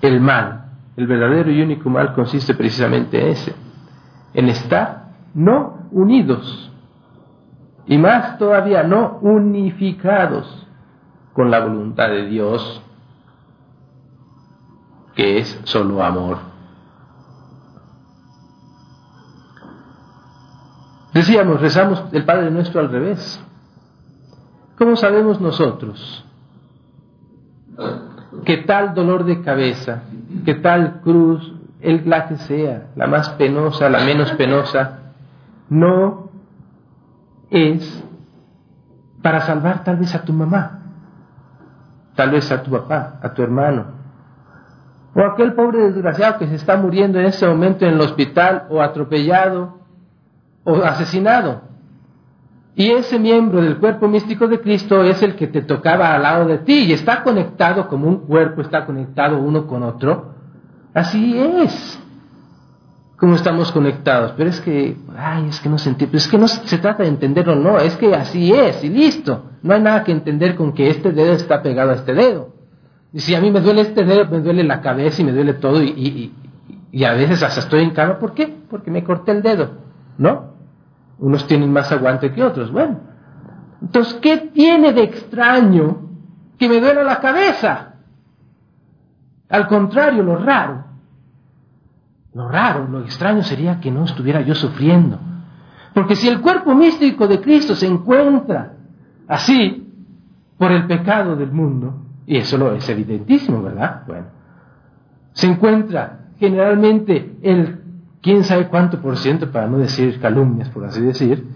[0.00, 3.54] el mal, el verdadero y único mal consiste precisamente en ese,
[4.32, 6.70] en estar no unidos
[7.86, 10.66] y más todavía no unificados
[11.32, 12.82] con la voluntad de Dios,
[15.14, 16.38] que es solo amor.
[21.12, 23.40] Decíamos, rezamos el Padre nuestro al revés.
[24.76, 26.24] ¿Cómo sabemos nosotros
[28.44, 30.02] que tal dolor de cabeza,
[30.44, 35.03] que tal cruz, el la que sea, la más penosa, la menos penosa,
[35.74, 36.30] no
[37.50, 38.04] es
[39.22, 40.80] para salvar tal vez a tu mamá,
[42.14, 43.86] tal vez a tu papá, a tu hermano,
[45.14, 48.80] o aquel pobre desgraciado que se está muriendo en este momento en el hospital, o
[48.80, 49.78] atropellado,
[50.64, 51.62] o asesinado.
[52.76, 56.46] Y ese miembro del cuerpo místico de Cristo es el que te tocaba al lado
[56.46, 60.34] de ti y está conectado como un cuerpo, está conectado uno con otro.
[60.92, 62.03] Así es
[63.16, 66.48] cómo estamos conectados, pero es que, ay, es que no se entiende, es que no
[66.48, 70.12] se trata de entenderlo, no, es que así es y listo, no hay nada que
[70.12, 72.52] entender con que este dedo está pegado a este dedo.
[73.12, 75.54] Y si a mí me duele este dedo, me duele la cabeza y me duele
[75.54, 76.34] todo y, y,
[76.90, 78.52] y a veces hasta estoy en cama, ¿por qué?
[78.68, 79.70] Porque me corté el dedo,
[80.18, 80.54] ¿no?
[81.18, 82.98] Unos tienen más aguante que otros, bueno.
[83.80, 86.08] Entonces, ¿qué tiene de extraño
[86.58, 87.94] que me duele la cabeza?
[89.48, 90.93] Al contrario, lo raro
[92.34, 95.18] lo raro, lo extraño sería que no estuviera yo sufriendo.
[95.94, 98.72] Porque si el cuerpo místico de Cristo se encuentra
[99.28, 99.88] así
[100.58, 101.94] por el pecado del mundo,
[102.26, 104.02] y eso lo es evidentísimo, ¿verdad?
[104.06, 104.26] Bueno,
[105.32, 107.80] se encuentra generalmente el
[108.20, 111.46] quién sabe cuánto por ciento, para no decir calumnias, por así decir,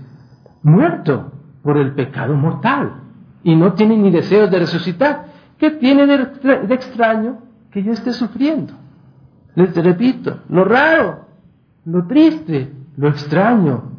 [0.63, 2.93] muerto por el pecado mortal
[3.43, 5.27] y no tiene ni deseos de resucitar.
[5.59, 7.39] ¿Qué tiene de extraño
[7.73, 8.75] que yo esté sufriendo?
[9.59, 11.27] Les repito, lo raro,
[11.85, 13.91] lo triste, lo extraño,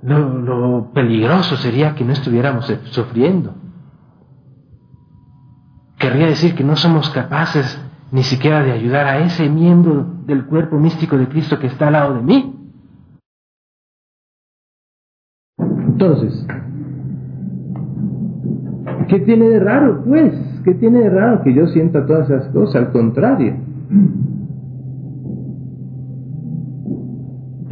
[0.00, 3.52] lo, peligroso sería que no estuviéramos sufriendo.
[5.98, 7.78] Querría decir que no somos capaces
[8.12, 11.92] ni siquiera de ayudar a ese miembro del cuerpo místico de Cristo que está al
[11.92, 12.56] lado de mí.
[15.58, 16.46] Entonces,
[19.06, 20.32] ¿qué tiene de raro, pues?
[20.64, 22.86] ¿Qué tiene de raro que yo sienta todas esas cosas?
[22.86, 23.54] Al contrario.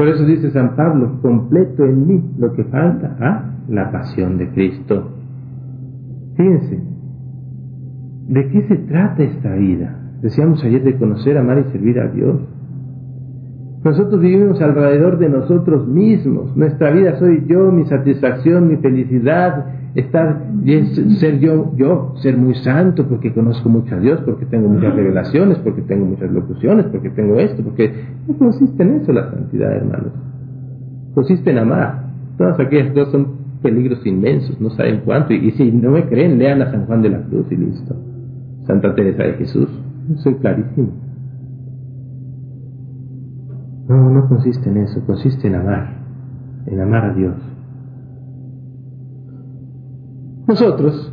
[0.00, 4.48] Por eso dice San Pablo, completo en mí lo que falta a la pasión de
[4.48, 5.10] Cristo.
[6.38, 6.80] Fíjense,
[8.28, 10.00] ¿de qué se trata esta vida?
[10.22, 12.40] Decíamos ayer de conocer, amar y servir a Dios.
[13.82, 16.54] Nosotros vivimos alrededor de nosotros mismos.
[16.54, 20.42] Nuestra vida soy yo, mi satisfacción, mi felicidad, estar
[21.18, 25.58] ser yo, yo, ser muy santo porque conozco mucho a Dios, porque tengo muchas revelaciones,
[25.58, 27.90] porque tengo muchas locuciones, porque tengo esto, porque
[28.28, 30.12] no consiste en eso la santidad, hermanos.
[31.14, 32.04] Consiste en amar.
[32.36, 33.28] Todas aquellas cosas son
[33.62, 35.32] peligros inmensos, no saben cuánto.
[35.32, 37.96] Y, si no me creen, lean a San Juan de la Cruz y listo.
[38.66, 39.68] Santa Teresa de Jesús.
[40.16, 41.09] Soy clarísimo.
[43.90, 45.94] No, no consiste en eso, consiste en amar,
[46.64, 47.34] en amar a Dios.
[50.46, 51.12] Nosotros,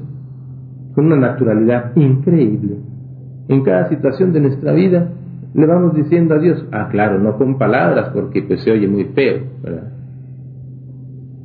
[0.93, 2.77] con una naturalidad increíble,
[3.47, 5.09] en cada situación de nuestra vida,
[5.55, 9.05] le vamos diciendo a Dios, ah, claro, no con palabras, porque pues se oye muy
[9.05, 9.91] feo, ¿verdad?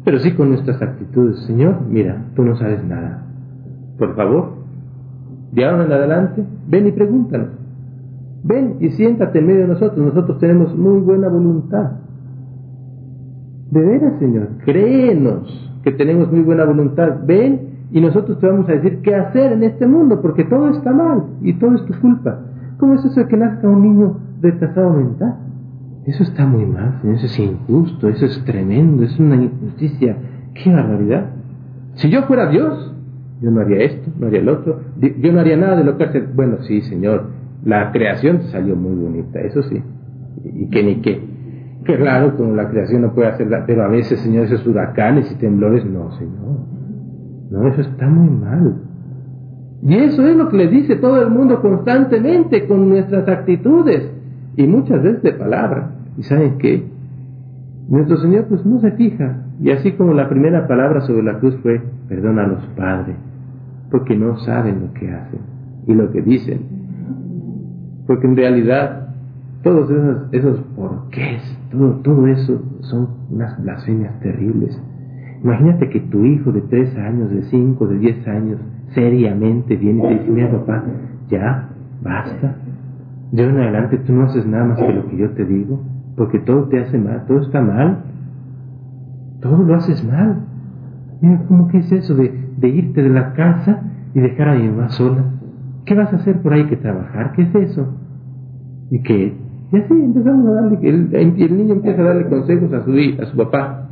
[0.04, 3.24] Pero sí con nuestras actitudes, Señor, mira, tú no sabes nada.
[3.96, 4.50] Por favor,
[5.52, 7.61] de en adelante, ven y pregúntanos.
[8.44, 9.98] Ven y siéntate en medio de nosotros.
[9.98, 11.92] Nosotros tenemos muy buena voluntad.
[13.70, 17.20] De veras, Señor, créenos que tenemos muy buena voluntad.
[17.26, 20.92] Ven y nosotros te vamos a decir qué hacer en este mundo, porque todo está
[20.92, 22.40] mal y todo es tu culpa.
[22.78, 25.36] ¿Cómo es eso de que nazca un niño retrasado mental?
[26.06, 30.16] Eso está muy mal, eso es injusto, eso es tremendo, es una injusticia
[30.54, 31.30] ¡Qué barbaridad!
[31.94, 32.94] Si yo fuera Dios,
[33.40, 36.04] yo no haría esto, no haría el otro, yo no haría nada de lo que
[36.04, 36.20] hace.
[36.20, 37.26] Bueno, sí, Señor,
[37.64, 39.82] la creación salió muy bonita, eso sí,
[40.44, 41.20] y que ni qué.
[41.84, 45.34] Que claro, como la creación no puede hacerla, pero a veces, Señor, esos huracanes y
[45.36, 46.58] temblores, no, Señor.
[47.50, 48.76] No, eso está muy mal.
[49.82, 54.10] Y eso es lo que le dice todo el mundo constantemente con nuestras actitudes
[54.56, 55.90] y muchas veces de palabra.
[56.16, 56.84] ¿Y saben qué?
[57.88, 59.44] Nuestro Señor pues no se fija.
[59.60, 63.16] Y así como la primera palabra sobre la cruz fue, perdona a padres,
[63.90, 65.40] porque no saben lo que hacen
[65.86, 66.81] y lo que dicen.
[68.06, 69.08] Porque en realidad
[69.62, 74.80] todos esos, esos porqués, todo, todo eso son unas blasfemias terribles.
[75.42, 78.58] Imagínate que tu hijo de tres años, de cinco, de diez años,
[78.94, 80.84] seriamente viene y te dice, mira papá,
[81.28, 81.68] ya,
[82.02, 82.56] basta.
[83.32, 85.80] De ahora en adelante tú no haces nada más que lo que yo te digo,
[86.16, 87.98] porque todo te hace mal, todo está mal.
[89.40, 90.36] Todo lo haces mal.
[91.20, 93.82] Mira, ¿cómo que es eso de, de irte de la casa
[94.14, 95.24] y dejar a mi mamá sola?
[95.84, 97.32] ¿Qué vas a hacer por ahí que trabajar?
[97.32, 97.86] ¿Qué es eso?
[98.90, 99.34] Y que,
[99.72, 103.26] y así empezamos a darle, el, el niño empieza a darle consejos a su, a
[103.26, 103.88] su papá.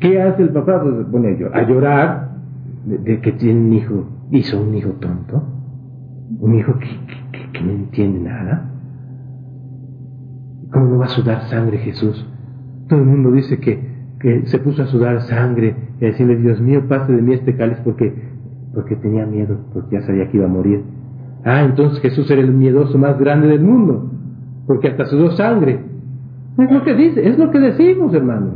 [0.00, 0.82] ¿Qué hace el papá?
[0.82, 2.30] Pues pone a llorar
[2.86, 5.42] de, que tiene un hijo, hizo un hijo tonto,
[6.40, 6.88] un hijo que,
[7.52, 8.70] que, no entiende nada.
[10.72, 12.26] ¿Cómo no va a sudar sangre Jesús?
[12.88, 13.78] Todo el mundo dice que,
[14.18, 17.54] que se puso a sudar sangre y a decirle, Dios mío, pase de mí este
[17.54, 18.29] cáliz porque,
[18.74, 20.82] porque tenía miedo, porque ya sabía que iba a morir.
[21.44, 24.10] Ah, entonces Jesús era el miedoso más grande del mundo,
[24.66, 25.80] porque hasta sudó sangre.
[26.58, 28.54] Es lo que dice, es lo que decimos, hermanos.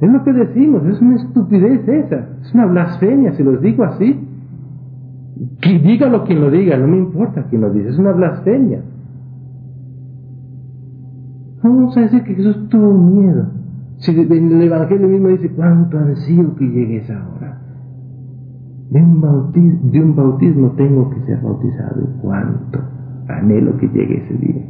[0.00, 4.24] Es lo que decimos, es una estupidez esa, es una blasfemia, si los digo así.
[5.60, 8.80] Que dígalo quien lo diga, no me importa quién lo dice, es una blasfemia.
[11.62, 13.48] Vamos a decir que Jesús tuvo miedo.
[13.98, 17.57] Si en el Evangelio mismo dice, ¿cuánto ansío que llegue esa hora?
[18.90, 22.80] De un, bautismo, tengo que ser bautizado, cuánto
[23.28, 24.62] anhelo que llegue ese día.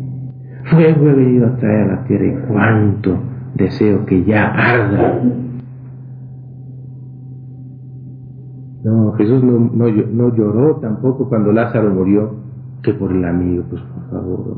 [0.65, 3.17] Fuego he venido a traer a la tierra, y cuánto
[3.55, 5.23] deseo que ya arda.
[8.85, 12.35] No, Jesús no, no, lloró tampoco cuando Lázaro murió,
[12.83, 14.57] que por el amigo, pues por favor.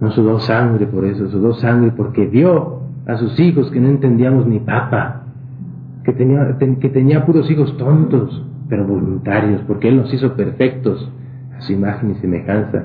[0.00, 4.46] No sudó sangre por eso, sudó sangre porque vio a sus hijos que no entendíamos
[4.46, 5.25] ni papa,
[6.06, 11.10] que tenía, que tenía puros hijos tontos, pero voluntarios, porque Él nos hizo perfectos
[11.56, 12.84] a su imagen y semejanza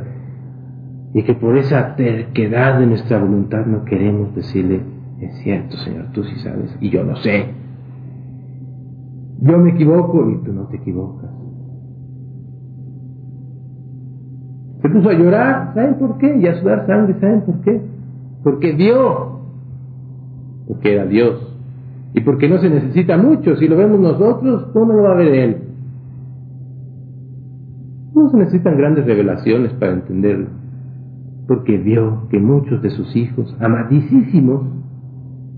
[1.13, 4.81] y que por esa terquedad de nuestra voluntad no queremos decirle,
[5.19, 7.45] es cierto Señor, tú sí sabes y yo no sé.
[9.41, 11.29] Yo me equivoco y tú no te equivocas.
[14.81, 16.37] Se puso a llorar, ¿saben por qué?
[16.37, 17.81] Y a sudar sangre, ¿saben por qué?
[18.43, 19.41] Porque vio,
[20.67, 21.50] porque era Dios.
[22.13, 25.33] Y porque no se necesita mucho, si lo vemos nosotros, ¿cómo lo va a ver
[25.33, 25.57] Él?
[28.13, 30.61] No se necesitan grandes revelaciones para entenderlo
[31.51, 34.61] porque vio que muchos de sus hijos, amadísimos,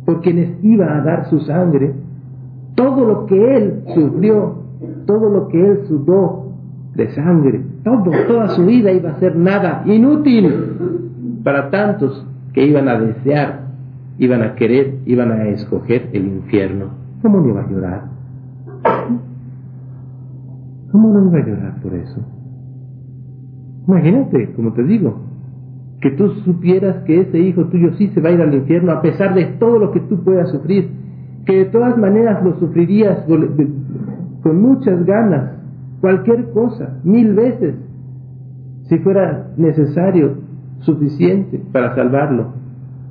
[0.08, 1.94] por quienes iba a dar su sangre,
[2.74, 4.56] todo lo que él sufrió,
[5.06, 6.52] todo lo que él sudó
[6.96, 10.52] de sangre, toda su vida iba a ser nada, inútil
[11.44, 13.63] para tantos que iban a desear,
[14.18, 16.88] iban a querer, iban a escoger el infierno.
[17.22, 18.02] ¿Cómo no iba a llorar?
[20.92, 22.22] ¿Cómo no iba a llorar por eso?
[23.88, 25.22] Imagínate, como te digo,
[26.02, 29.02] que tú supieras que ese hijo tuyo sí se va a ir al infierno a
[29.02, 30.90] pesar de todo lo que tú puedas sufrir,
[31.46, 33.26] que de todas maneras lo sufrirías
[34.44, 35.52] con muchas ganas,
[36.02, 37.76] cualquier cosa, mil veces,
[38.90, 40.36] si fuera necesario,
[40.80, 42.63] suficiente para salvarlo.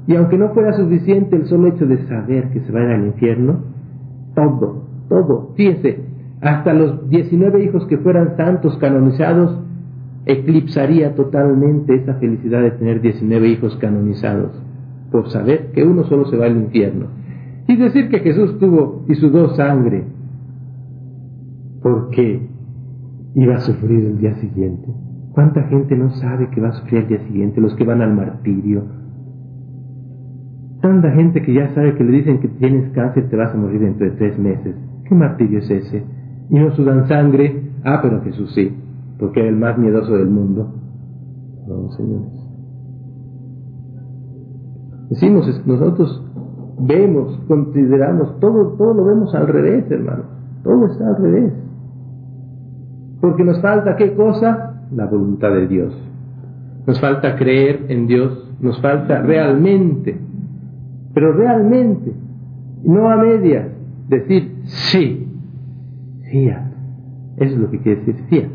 [0.06, 2.90] Y aunque no fuera suficiente el solo hecho de saber que se va a ir
[2.90, 3.60] al infierno,
[4.34, 6.00] todo, todo, fíjense,
[6.40, 9.60] hasta los 19 hijos que fueran santos canonizados,
[10.26, 14.50] eclipsaría totalmente esa felicidad de tener 19 hijos canonizados,
[15.10, 17.06] por saber que uno solo se va al infierno.
[17.68, 20.04] Y decir que Jesús tuvo y sudó sangre,
[21.80, 22.48] porque
[23.34, 24.88] iba a sufrir el día siguiente.
[25.32, 27.60] ¿Cuánta gente no sabe que va a sufrir el día siguiente?
[27.60, 28.82] Los que van al martirio.
[30.82, 33.80] Tanta gente que ya sabe que le dicen que tienes cáncer, te vas a morir
[33.80, 34.76] dentro de tres meses.
[35.08, 36.04] ¿Qué martirio es ese?
[36.50, 37.70] Y no sudan sangre.
[37.84, 38.76] Ah, pero Jesús sí
[39.22, 40.74] porque era el más miedoso del mundo.
[41.68, 42.32] No, señores.
[45.10, 46.24] Decimos, nosotros
[46.80, 50.24] vemos, consideramos, todo, todo lo vemos al revés, hermano.
[50.64, 51.52] Todo está al revés.
[53.20, 54.86] Porque nos falta qué cosa?
[54.90, 55.94] La voluntad de Dios.
[56.84, 60.18] Nos falta creer en Dios, nos falta realmente
[61.14, 62.12] pero realmente,
[62.84, 63.68] no a medias,
[64.08, 65.28] decir sí,
[66.30, 66.72] fiat.
[67.36, 68.50] Eso es lo que quiere decir fiat.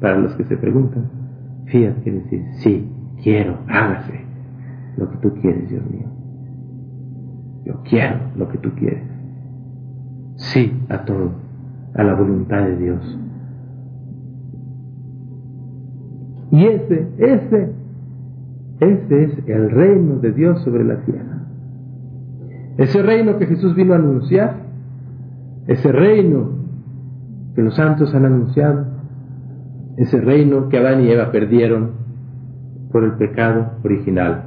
[0.00, 1.10] Para los que se preguntan,
[1.66, 2.88] fiat quiere decir sí,
[3.22, 4.20] quiero, hágase
[4.96, 6.08] lo que tú quieres, Dios mío.
[7.64, 9.04] Yo quiero lo que tú quieres.
[10.36, 11.32] Sí a todo,
[11.94, 13.18] a la voluntad de Dios.
[16.50, 17.72] Y ese, ese,
[18.80, 21.37] ese es el reino de Dios sobre la tierra.
[22.78, 24.54] Ese reino que Jesús vino a anunciar,
[25.66, 26.50] ese reino
[27.56, 28.86] que los santos han anunciado,
[29.96, 31.90] ese reino que Adán y Eva perdieron
[32.92, 34.44] por el pecado original,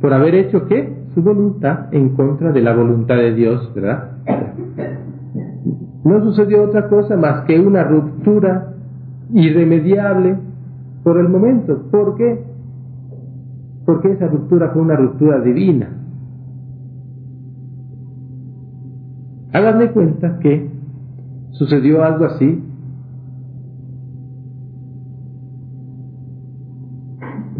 [0.00, 4.12] por haber hecho que su voluntad en contra de la voluntad de Dios, ¿verdad?
[6.04, 8.74] No sucedió otra cosa más que una ruptura
[9.32, 10.36] irremediable
[11.02, 11.82] por el momento.
[11.90, 12.44] ¿Por qué?
[13.84, 16.01] Porque esa ruptura fue una ruptura divina.
[19.52, 20.70] Háganme cuenta que
[21.52, 22.62] sucedió algo así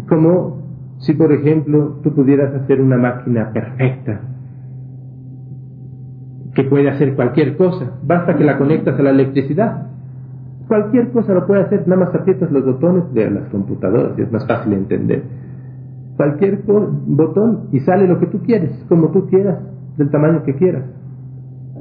[0.07, 0.63] como
[0.99, 4.21] si por ejemplo tú pudieras hacer una máquina perfecta
[6.55, 9.87] que puede hacer cualquier cosa, basta que la conectas a la electricidad
[10.67, 14.31] Cualquier cosa lo puede hacer, nada más aprietas los botones de las computadoras y es
[14.31, 15.23] más fácil de entender.
[16.15, 19.59] Cualquier botón y sale lo que tú quieres, como tú quieras,
[19.97, 20.83] del tamaño que quieras.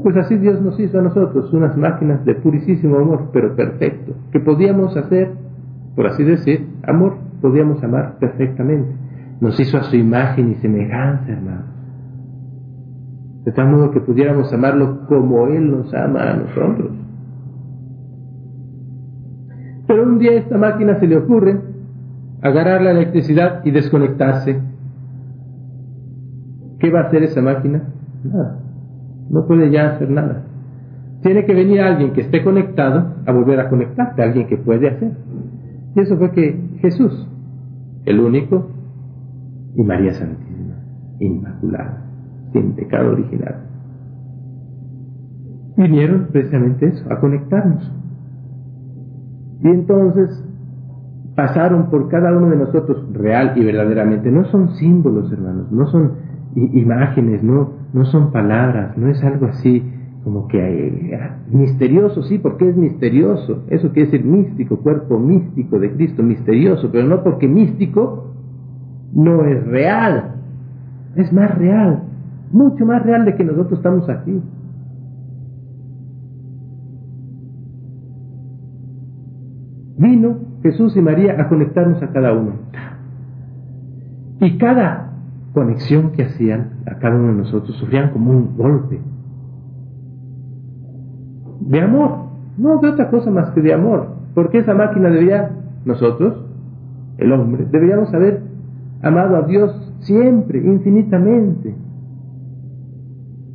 [0.00, 4.40] Pues así Dios nos hizo a nosotros unas máquinas de purísimo amor, pero perfecto, que
[4.40, 5.32] podíamos hacer,
[5.94, 8.90] por así decir, amor, podíamos amar perfectamente.
[9.40, 11.66] Nos hizo a su imagen y semejanza, hermanos.
[13.44, 16.92] De tal modo que pudiéramos amarlo como Él nos ama a nosotros.
[19.86, 21.60] Pero un día a esta máquina se le ocurre
[22.40, 24.60] agarrar la electricidad y desconectarse.
[26.78, 27.82] ¿Qué va a hacer esa máquina?
[28.24, 28.58] Nada.
[29.32, 30.44] No puede ya hacer nada.
[31.22, 35.12] Tiene que venir alguien que esté conectado a volver a conectarse, alguien que puede hacer.
[35.94, 37.28] Y eso fue que Jesús,
[38.04, 38.68] el único,
[39.74, 40.74] y María Santísima,
[41.18, 42.04] Inmaculada,
[42.52, 43.62] sin pecado original,
[45.76, 47.90] vinieron precisamente eso, a conectarnos.
[49.62, 50.44] Y entonces
[51.34, 54.30] pasaron por cada uno de nosotros real y verdaderamente.
[54.30, 56.12] No son símbolos, hermanos, no son
[56.54, 59.82] imágenes, no, no son palabras, no es algo así
[60.24, 63.64] como que eh, misterioso, sí, porque es misterioso.
[63.68, 68.32] Eso quiere decir místico, cuerpo místico de Cristo, misterioso, pero no porque místico
[69.12, 70.36] no es real.
[71.16, 72.04] Es más real,
[72.52, 74.40] mucho más real de que nosotros estamos aquí.
[79.98, 82.52] Vino Jesús y María a conectarnos a cada uno.
[84.40, 85.11] Y cada
[85.52, 89.00] conexión que hacían a cada uno de nosotros sufrían como un golpe.
[91.60, 92.10] De amor,
[92.58, 94.08] no de otra cosa más que de amor.
[94.34, 95.50] Porque esa máquina debía,
[95.84, 96.44] nosotros,
[97.18, 98.40] el hombre, deberíamos haber
[99.02, 101.74] amado a Dios siempre, infinitamente.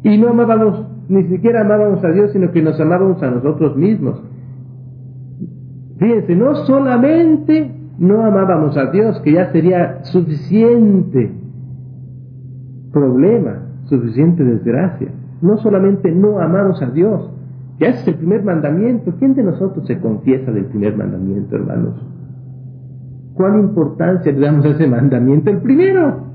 [0.04, 4.22] Y no amábamos, ni siquiera amábamos a Dios, sino que nos amábamos a nosotros mismos.
[5.98, 11.32] Fíjense, no solamente no amábamos a Dios, que ya sería suficiente
[13.00, 15.10] problema, suficiente desgracia.
[15.42, 17.32] No solamente no amamos a Dios,
[17.80, 19.14] ya ese es el primer mandamiento.
[19.20, 21.96] ¿Quién de nosotros se confiesa del primer mandamiento, hermanos?
[23.36, 25.50] ¿Cuál importancia le damos a ese mandamiento?
[25.50, 26.28] El primero.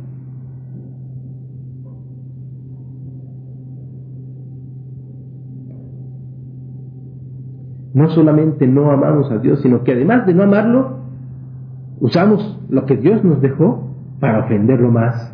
[7.95, 10.99] no solamente no amamos a Dios, sino que además de no amarlo,
[12.01, 15.32] usamos lo que Dios nos dejó para ofenderlo más.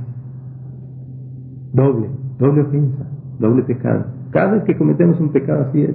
[1.78, 2.08] Doble,
[2.40, 3.04] doble ofensa,
[3.38, 4.06] doble pecado.
[4.32, 5.94] Cada vez que cometemos un pecado así es.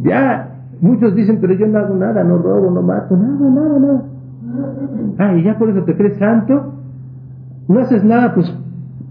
[0.00, 4.02] Ya, muchos dicen, pero yo no hago nada, no robo, no mato, nada, nada, nada.
[5.18, 6.72] Ah, y ya por eso te crees santo.
[7.68, 8.56] No haces nada, pues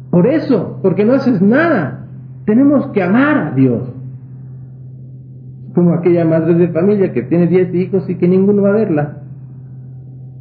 [0.10, 2.08] por eso, porque no haces nada.
[2.46, 3.94] Tenemos que amar a Dios
[5.76, 9.18] como aquella madre de familia que tiene 10 hijos y que ninguno va a verla.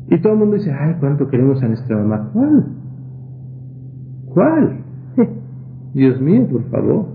[0.08, 2.30] Y todo el mundo dice, ay, cuánto queremos a nuestra mamá.
[2.32, 2.81] ¿Cuál?
[4.34, 4.78] ¿Cuál?
[5.94, 7.06] Dios mío, por favor.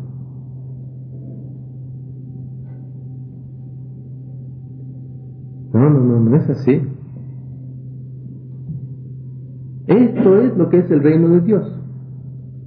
[5.73, 6.81] No, no, no, no es así.
[9.87, 11.77] Esto es lo que es el reino de Dios.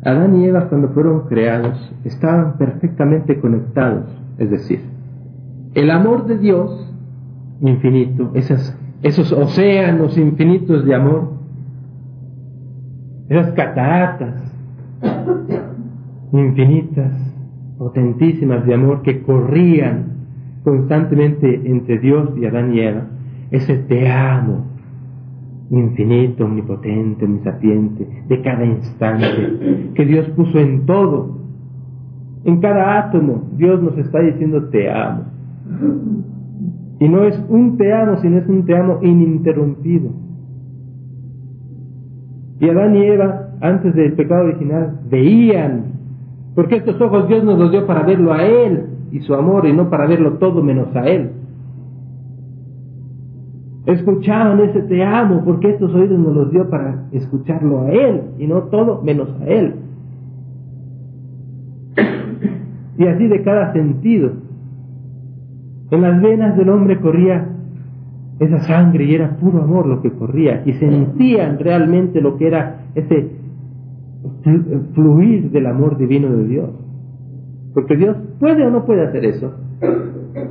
[0.03, 4.07] Adán y Eva cuando fueron creados estaban perfectamente conectados,
[4.38, 4.80] es decir,
[5.74, 6.90] el amor de Dios
[7.61, 11.39] infinito, esas, esos océanos infinitos de amor,
[13.30, 14.34] esas cataratas
[16.32, 17.12] infinitas,
[17.78, 20.10] potentísimas de amor que corrían
[20.64, 23.06] constantemente entre Dios y Adán y Eva,
[23.52, 24.66] ese te amo,
[25.70, 31.38] infinito, omnipotente, omnisapiente, de cada instante, que Dios puso en todo,
[32.44, 35.24] en cada átomo, Dios nos está diciendo te amo.
[36.98, 40.10] Y no es un te amo, sino es un te amo ininterrumpido.
[42.61, 45.84] Y Adán y Eva, antes del pecado original, veían,
[46.54, 49.72] porque estos ojos Dios nos los dio para verlo a Él y su amor, y
[49.72, 51.30] no para verlo todo menos a Él.
[53.86, 58.46] Escuchaban ese te amo, porque estos oídos nos los dio para escucharlo a Él, y
[58.46, 59.74] no todo menos a Él.
[62.98, 64.32] Y así de cada sentido.
[65.90, 67.48] En las venas del hombre corría
[68.41, 72.86] esa sangre y era puro amor lo que corría y sentían realmente lo que era
[72.95, 73.28] ese
[74.95, 76.70] fluir del amor divino de Dios.
[77.74, 79.53] Porque Dios puede o no puede hacer eso,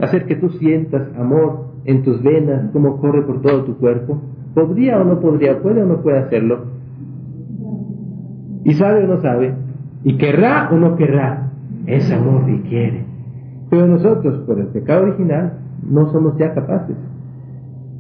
[0.02, 4.22] hacer que tú sientas amor en tus venas, como corre por todo tu cuerpo.
[4.54, 5.60] ¿Podría o no podría?
[5.60, 6.66] ¿Puede o no puede hacerlo?
[8.66, 9.56] ¿Y sabe o no sabe?
[10.04, 11.50] ¿Y querrá o no querrá?
[11.88, 13.04] Es amor y quiere.
[13.70, 15.54] Pero nosotros, por el pecado original,
[15.90, 16.96] no somos ya capaces.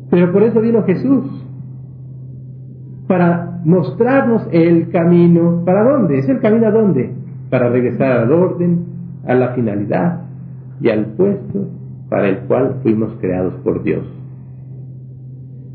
[0.09, 1.25] Pero por eso vino Jesús,
[3.07, 5.63] para mostrarnos el camino.
[5.65, 6.19] ¿Para dónde?
[6.19, 7.11] ¿Es el camino a dónde?
[7.49, 8.85] Para regresar al orden,
[9.27, 10.21] a la finalidad
[10.81, 11.67] y al puesto
[12.09, 14.03] para el cual fuimos creados por Dios.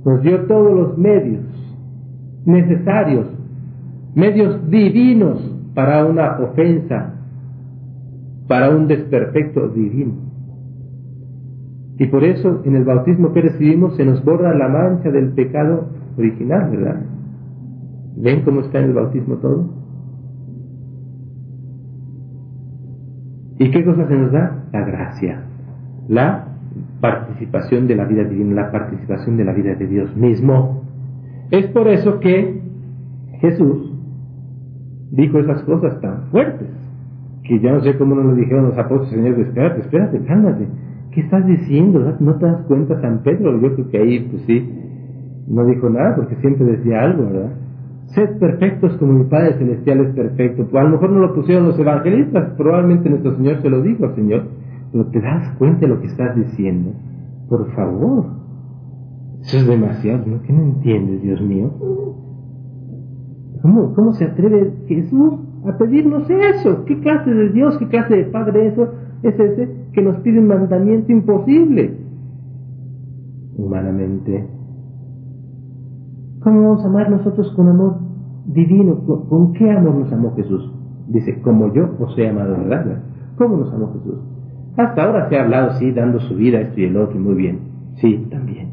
[0.05, 1.43] Nos dio todos los medios
[2.45, 3.27] necesarios,
[4.15, 5.39] medios divinos
[5.75, 7.15] para una ofensa,
[8.47, 10.13] para un desperfecto divino.
[11.99, 15.89] Y por eso en el bautismo que recibimos se nos borra la mancha del pecado
[16.19, 17.01] original, ¿verdad?
[18.17, 19.71] ¿Ven cómo está en el bautismo todo?
[23.59, 24.65] ¿Y qué cosa se nos da?
[24.73, 25.45] La gracia,
[26.09, 26.49] la
[27.01, 30.83] participación de la vida divina, la participación de la vida de Dios mismo.
[31.53, 32.61] Es por eso que
[33.41, 33.93] Jesús
[35.13, 36.69] dijo esas cosas tan fuertes,
[37.45, 40.67] que ya no sé cómo no lo dijeron los apóstoles, Señor, espérate, espérate, cálmate
[41.15, 42.17] ¿qué estás diciendo?
[42.19, 43.59] ¿No te das cuenta San Pedro?
[43.61, 44.69] Yo creo que ahí, pues sí,
[45.47, 47.53] no dijo nada porque siempre decía algo, ¿verdad?
[48.07, 50.67] Sed perfectos como mi Padre Celestial es perfecto.
[50.71, 54.15] Pues a lo mejor no lo pusieron los evangelistas, probablemente nuestro Señor se lo dijo,
[54.15, 54.45] Señor.
[54.93, 56.93] Pero te das cuenta de lo que estás diciendo.
[57.49, 58.27] Por favor.
[59.41, 60.43] Eso es demasiado, ¿no?
[60.43, 61.71] ¿Qué no entiendes, Dios mío?
[63.63, 65.35] ¿Cómo, ¿Cómo se atreve Jesús
[65.67, 66.85] a pedirnos eso?
[66.85, 68.89] ¿Qué clase de Dios, qué clase de Padre eso
[69.23, 71.97] es ese que nos pide un mandamiento imposible.
[73.57, 74.49] Humanamente,
[76.41, 77.99] ¿cómo vamos a amar nosotros con amor
[78.47, 79.05] divino?
[79.29, 80.73] ¿Con, qué amor nos amó Jesús?
[81.09, 83.03] Dice, como yo os he amado, ¿verdad?
[83.39, 84.19] ¿Cómo nos amó Jesús?
[84.77, 87.61] Hasta ahora se ha hablado, sí, dando su vida, esto y el otro, muy bien.
[87.97, 88.71] Sí, también.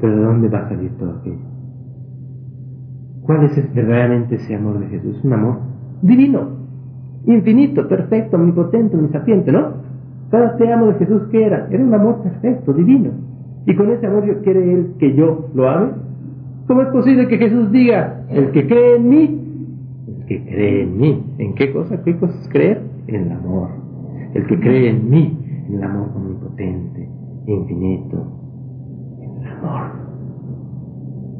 [0.00, 1.38] Pero ¿de dónde va a salir todo aquello?
[3.22, 5.20] ¿Cuál es verdaderamente ese amor de Jesús?
[5.22, 5.58] Un amor
[6.02, 6.40] divino,
[7.26, 9.93] infinito, perfecto, omnipotente, omnisapiente, ¿no?
[10.34, 11.68] Cada te amo de Jesús, ¿qué era?
[11.70, 13.10] Era un amor perfecto, divino.
[13.66, 15.92] Y con ese amor quiere Él que yo lo ame.
[16.66, 19.40] ¿Cómo es posible que Jesús diga, el que cree en mí,
[20.08, 22.02] el que cree en mí, ¿en qué cosa?
[22.02, 22.82] ¿Qué cosa es creer?
[23.06, 23.68] En el amor.
[24.34, 27.08] El que cree en mí, en el amor omnipotente,
[27.46, 28.26] infinito,
[29.20, 29.82] en el amor.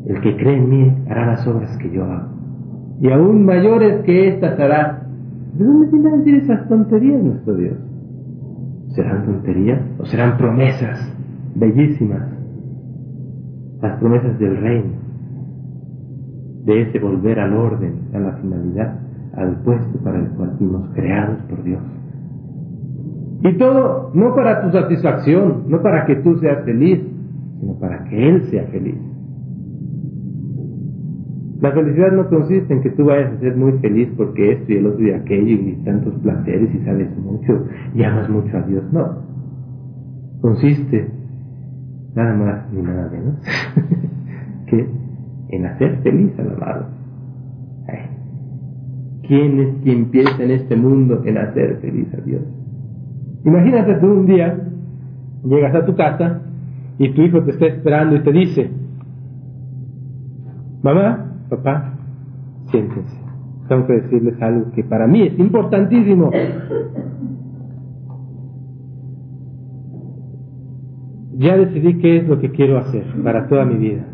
[0.07, 2.29] El que cree en mí hará las obras que yo hago.
[3.01, 5.01] Y aún mayores que éstas hará
[5.55, 7.75] ¿De dónde viene a decir esas tonterías nuestro Dios?
[8.95, 11.13] ¿Serán tonterías o serán promesas
[11.57, 12.23] bellísimas?
[13.83, 14.93] Las promesas del reino,
[16.65, 18.95] de ese volver al orden, a la finalidad,
[19.35, 21.83] al puesto para el cual fuimos creados por Dios.
[23.43, 27.01] Y todo no para tu satisfacción, no para que tú seas feliz,
[27.61, 28.97] sino para que Él sea feliz.
[31.65, 34.77] La felicidad no consiste en que tú vayas a ser muy feliz porque esto y
[34.77, 38.85] el otro y aquello y tantos placeres y sabes mucho y amas mucho a Dios.
[38.93, 39.17] No.
[40.43, 41.09] Consiste
[42.15, 43.37] nada más ni nada menos
[44.67, 44.87] que
[45.49, 46.85] en hacer feliz al amado.
[49.27, 52.43] ¿Quién es quien piensa en este mundo en hacer feliz a Dios?
[53.43, 54.69] Imagínate tú un día
[55.43, 56.43] llegas a tu casa
[56.99, 58.71] y tu hijo te está esperando y te dice,
[60.83, 61.95] mamá, papá,
[62.71, 63.17] siéntense.
[63.69, 66.31] Tengo que decirles algo que para mí es importantísimo.
[71.37, 74.05] Ya decidí qué es lo que quiero hacer para toda mi vida.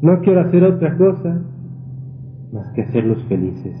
[0.00, 1.42] No quiero hacer otra cosa
[2.52, 3.76] más que hacerlos felices.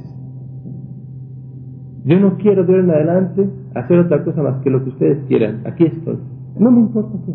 [2.04, 5.62] Yo no quiero de en adelante hacer otra cosa más que lo que ustedes quieran.
[5.64, 6.18] Aquí estoy.
[6.58, 7.32] No me importa qué.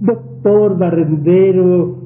[0.00, 2.01] Doctor, barrendero,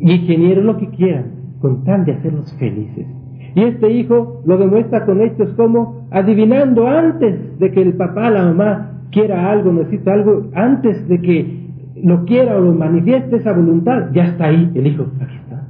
[0.00, 1.26] ingeniero, lo que quieran,
[1.60, 3.06] con tal de hacerlos felices.
[3.54, 8.44] Y este hijo lo demuestra con hechos como adivinando antes de que el papá, la
[8.44, 11.58] mamá quiera algo, necesita algo, antes de que
[12.02, 15.06] lo quiera o lo manifieste esa voluntad, ya está ahí el hijo.
[15.20, 15.66] Aquí está.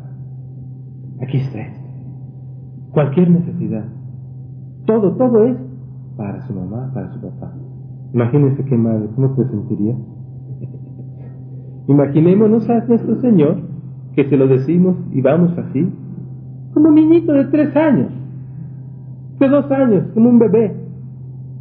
[1.23, 1.59] Aquí está.
[2.91, 3.85] Cualquier necesidad.
[4.87, 5.57] Todo, todo es
[6.17, 7.53] para su mamá, para su papá.
[8.13, 9.95] Imagínense qué madre, ¿cómo se sentiría?
[11.89, 13.68] Imaginémonos a nuestro Señor
[14.19, 15.89] que se lo decimos y vamos así,
[16.75, 18.09] como un niñito de tres años,
[19.39, 20.75] de dos años, como un bebé,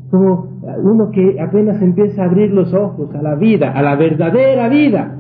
[0.09, 0.47] como
[0.81, 5.17] uno que apenas empieza a abrir los ojos a la vida, a la verdadera vida,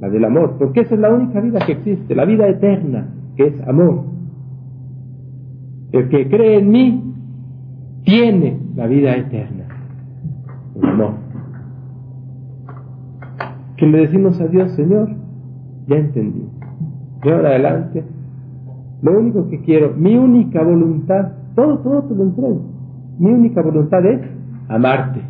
[0.00, 3.48] la del amor, porque esa es la única vida que existe, la vida eterna, que
[3.48, 4.04] es amor.
[5.92, 7.14] El que cree en mí
[8.06, 9.64] tiene la vida eterna,
[10.74, 11.12] el amor.
[13.76, 15.18] Que le decimos a Dios, Señor,
[15.88, 16.44] ya entendí.
[17.22, 18.04] De ahora adelante,
[19.02, 22.60] lo único que quiero, mi única voluntad, todo, todo te lo entrego.
[23.18, 24.20] Mi única voluntad es
[24.68, 25.20] amarte,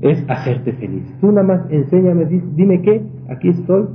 [0.00, 1.04] es hacerte feliz.
[1.20, 3.86] Tú nada más enséñame, dime qué, aquí estoy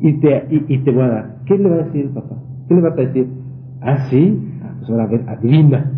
[0.00, 1.36] y te, y, te voy a dar.
[1.46, 2.36] ¿Qué le va a decir el papá?
[2.68, 3.28] ¿Qué le vas a decir?
[3.80, 5.92] Ah, sí, ah, pues a ver, adivina,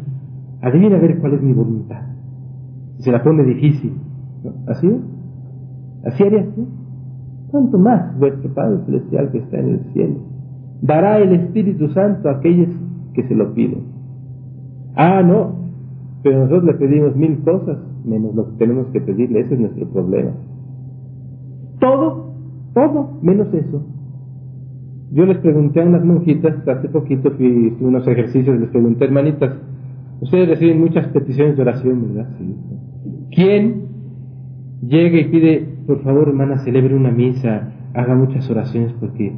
[0.61, 2.03] adivina a ver cuál es mi voluntad.
[2.99, 3.95] Se la pone difícil.
[4.67, 5.01] ¿Así?
[6.05, 6.67] ¿Así harías tú?
[7.55, 10.17] ¿Cuánto más vuestro Padre Celestial que está en el cielo
[10.83, 12.69] dará el Espíritu Santo a aquellos
[13.13, 13.85] que se lo piden.
[14.97, 15.53] Ah, no,
[16.25, 19.87] pero nosotros le pedimos mil cosas, menos lo que tenemos que pedirle, ese es nuestro
[19.87, 20.33] problema.
[21.79, 22.33] Todo,
[22.75, 23.85] todo, menos eso.
[25.13, 29.55] Yo les pregunté a unas monjitas, hace poquito fui unos ejercicios, les pregunté, hermanitas,
[30.21, 32.31] ustedes reciben muchas peticiones de oración, ¿verdad?
[32.37, 32.57] Sí.
[33.31, 33.94] ¿Quién
[34.89, 39.35] llega y pide, por favor, hermana, celebre una misa, haga muchas oraciones porque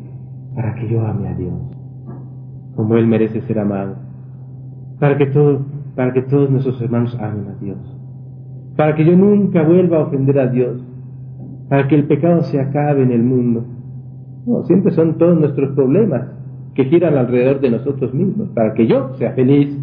[0.55, 1.55] para que yo ame a Dios,
[2.75, 3.97] como Él merece ser amado,
[4.99, 7.79] para que, todo, para que todos nuestros hermanos amen a Dios,
[8.77, 10.83] para que yo nunca vuelva a ofender a Dios,
[11.69, 13.65] para que el pecado se acabe en el mundo.
[14.47, 16.31] No, siempre son todos nuestros problemas
[16.75, 19.77] que giran alrededor de nosotros mismos, para que yo sea feliz.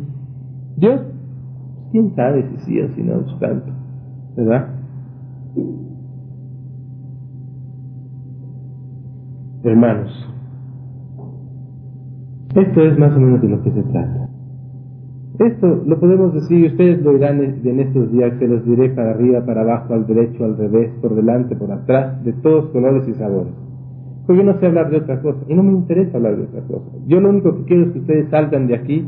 [0.77, 1.01] Dios,
[1.91, 3.71] quién sabe si sí o si no, tanto,
[4.37, 4.82] ¿verdad?
[9.63, 10.11] Hermanos,
[12.53, 14.29] esto es más o menos de lo que se trata.
[15.39, 19.45] Esto lo podemos decir, ustedes lo dirán en estos días, se los diré para arriba,
[19.45, 23.53] para abajo, al derecho, al revés, por delante, por atrás, de todos colores y sabores.
[24.27, 26.61] Porque yo no sé hablar de otra cosa y no me interesa hablar de otra
[26.61, 26.91] cosa.
[27.07, 29.07] Yo lo único que quiero es que ustedes salgan de aquí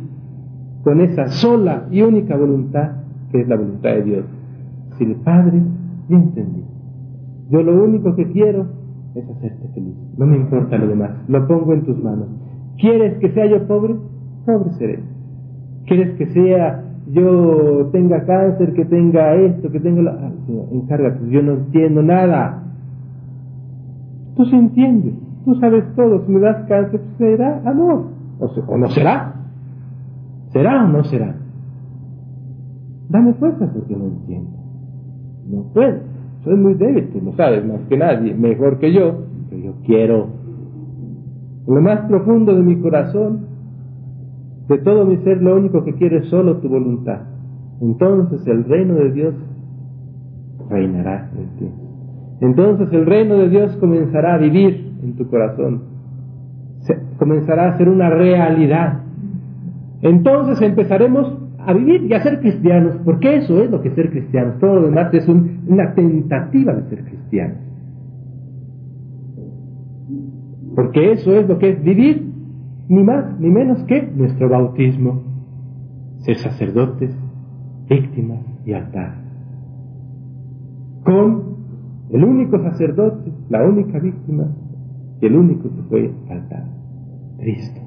[0.83, 2.91] con esa sola y única voluntad
[3.31, 4.25] que es la voluntad de Dios.
[4.97, 5.61] Si el Padre
[6.07, 6.63] ya entendí.
[7.49, 8.84] Yo lo único que quiero
[9.16, 9.95] es hacerte feliz.
[10.18, 11.11] No me importa lo demás.
[11.28, 12.28] Lo pongo en tus manos.
[12.78, 13.95] ¿Quieres que sea yo pobre?
[14.45, 14.99] Pobre seré.
[15.86, 20.11] ¿Quieres que sea yo tenga cáncer, que tenga esto, que tenga la...
[20.11, 20.32] Ah,
[20.72, 22.63] encárgate, yo no entiendo nada.
[24.36, 25.13] Tú sí entiendes,
[25.45, 26.26] tú sabes todo.
[26.26, 28.07] Si me das cáncer, pues será amor.
[28.39, 29.36] O, o no será.
[30.51, 31.36] ¿Será o no será?
[33.09, 34.49] Dame fuerzas porque no entiendo.
[35.47, 36.14] No puedo.
[36.45, 40.27] Soy muy débil, tú lo sabes más que nadie, mejor que yo, pero yo quiero.
[41.67, 43.47] En lo más profundo de mi corazón,
[44.67, 47.21] de todo mi ser, lo único que quiero es solo tu voluntad.
[47.81, 49.33] Entonces el reino de Dios
[50.69, 51.71] reinará en ti.
[52.41, 55.95] Entonces el reino de Dios comenzará a vivir en tu corazón.
[57.17, 58.99] comenzará a ser una realidad.
[60.01, 64.11] Entonces empezaremos a vivir y a ser cristianos, porque eso es lo que es ser
[64.11, 64.59] cristianos.
[64.59, 67.57] Todo lo demás es una tentativa de ser cristianos.
[70.76, 72.26] Porque eso es lo que es vivir,
[72.89, 75.24] ni más ni menos que nuestro bautismo.
[76.20, 77.11] Ser sacerdotes,
[77.89, 79.16] víctimas y altar.
[81.03, 81.55] Con
[82.11, 84.47] el único sacerdote, la única víctima
[85.22, 86.66] y el único que fue altar,
[87.38, 87.84] Cristo.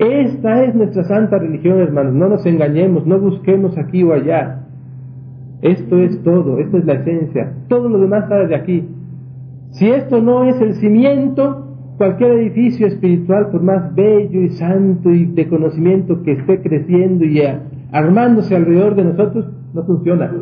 [0.00, 2.14] Esta es nuestra santa religión, hermanos.
[2.14, 4.60] No nos engañemos, no busquemos aquí o allá.
[5.60, 7.52] Esto es todo, esto es la esencia.
[7.68, 8.88] Todo lo demás sale de aquí.
[9.72, 11.66] Si esto no es el cimiento,
[11.98, 17.42] cualquier edificio espiritual, por más bello y santo y de conocimiento que esté creciendo y
[17.92, 20.32] armándose alrededor de nosotros, no funciona.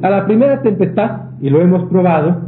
[0.00, 2.38] A la primera tempestad, y lo hemos probado,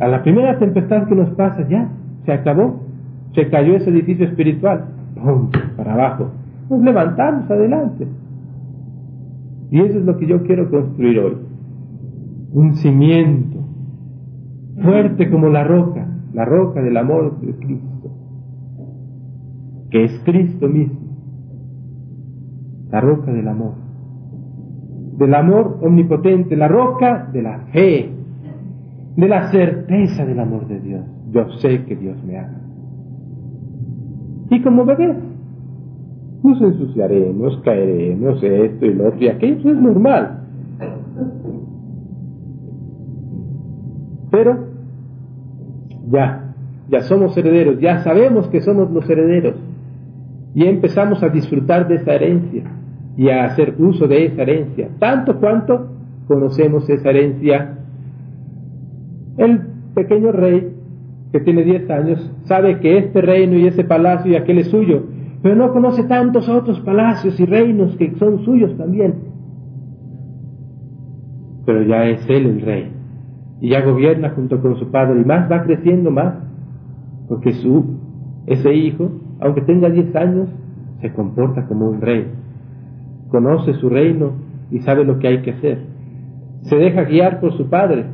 [0.00, 1.88] a la primera tempestad que nos pasa, ya,
[2.26, 2.80] se acabó,
[3.36, 4.86] se cayó ese edificio espiritual.
[5.76, 6.30] Para abajo.
[6.68, 8.06] Nos levantamos adelante.
[9.70, 11.36] Y eso es lo que yo quiero construir hoy.
[12.52, 13.58] Un cimiento
[14.82, 18.10] fuerte como la roca, la roca del amor de Cristo,
[19.90, 20.98] que es Cristo mismo,
[22.90, 23.74] la roca del amor,
[25.18, 28.10] del amor omnipotente, la roca de la fe,
[29.16, 31.04] de la certeza del amor de Dios.
[31.30, 32.61] Yo sé que Dios me ama.
[34.52, 35.16] Y como bebés,
[36.42, 40.40] nos ensuciaremos, caeremos, esto y lo otro y aquello, es normal.
[44.30, 44.58] Pero
[46.10, 46.54] ya,
[46.90, 49.54] ya somos herederos, ya sabemos que somos los herederos
[50.54, 52.64] y empezamos a disfrutar de esa herencia
[53.16, 55.88] y a hacer uso de esa herencia, tanto cuanto
[56.28, 57.78] conocemos esa herencia.
[59.38, 59.60] El
[59.94, 60.71] pequeño rey
[61.32, 65.02] que tiene 10 años sabe que este reino y ese palacio y aquel es suyo,
[65.42, 69.14] pero no conoce tantos otros palacios y reinos que son suyos también.
[71.64, 72.92] Pero ya es él el rey
[73.60, 76.34] y ya gobierna junto con su padre y más va creciendo más,
[77.28, 77.96] porque su,
[78.46, 79.08] ese hijo,
[79.40, 80.48] aunque tenga 10 años,
[81.00, 82.26] se comporta como un rey,
[83.30, 84.32] conoce su reino
[84.70, 85.78] y sabe lo que hay que hacer,
[86.62, 88.04] se deja guiar por su padre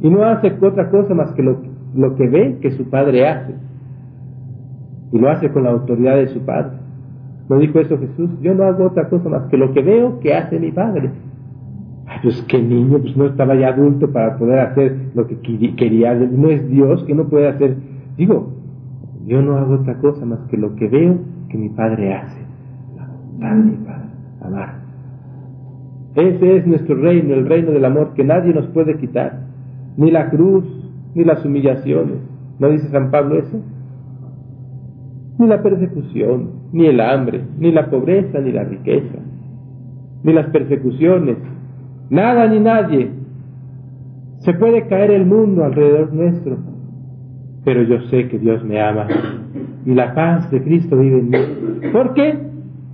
[0.00, 3.54] y no hace otra cosa más que lo, lo que ve que su padre hace
[5.12, 6.78] y lo hace con la autoridad de su padre.
[7.48, 8.30] ¿No dijo eso Jesús?
[8.40, 11.10] Yo no hago otra cosa más que lo que veo que hace mi padre
[12.22, 15.38] pues qué niño, pues no estaba ya adulto para poder hacer lo que
[15.76, 17.76] quería, no es Dios que no puede hacer.
[18.16, 18.50] Digo,
[19.26, 21.18] yo no hago otra cosa más que lo que veo
[21.48, 22.40] que mi padre hace.
[23.38, 24.08] mi padre,
[24.42, 24.80] amar.
[26.14, 29.40] Ese es nuestro reino, el reino del amor que nadie nos puede quitar,
[29.96, 30.64] ni la cruz,
[31.14, 32.18] ni las humillaciones.
[32.58, 33.60] ¿No dice San Pablo eso?
[35.38, 39.18] Ni la persecución, ni el hambre, ni la pobreza, ni la riqueza,
[40.22, 41.38] ni las persecuciones,
[42.10, 43.08] Nada ni nadie.
[44.38, 46.58] Se puede caer el mundo alrededor nuestro,
[47.64, 49.06] pero yo sé que Dios me ama
[49.86, 51.38] y la paz de Cristo vive en mí.
[51.92, 52.36] ¿Por qué?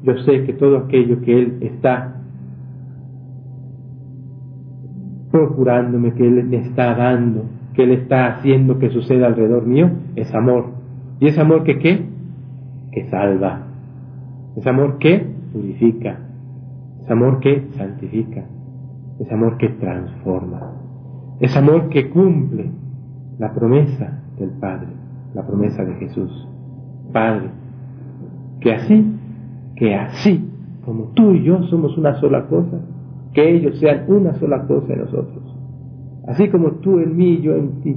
[0.02, 2.16] Yo sé que todo aquello que Él está
[5.30, 7.44] procurándome, que Él me está dando,
[7.76, 10.70] que Él está haciendo que suceda alrededor mío, es amor.
[11.20, 12.04] ¿Y es amor que qué?
[12.90, 13.66] Que salva.
[14.56, 16.18] Es amor que purifica.
[17.04, 18.44] Es amor que santifica
[19.18, 20.72] es amor que transforma,
[21.40, 22.70] es amor que cumple
[23.38, 24.88] la promesa del Padre,
[25.34, 26.48] la promesa de Jesús.
[27.12, 27.48] Padre,
[28.60, 29.12] que así,
[29.76, 30.50] que así
[30.84, 32.78] como tú y yo somos una sola cosa,
[33.32, 35.45] que ellos sean una sola cosa en nosotros.
[36.26, 37.96] Así como tú en mí y yo en ti,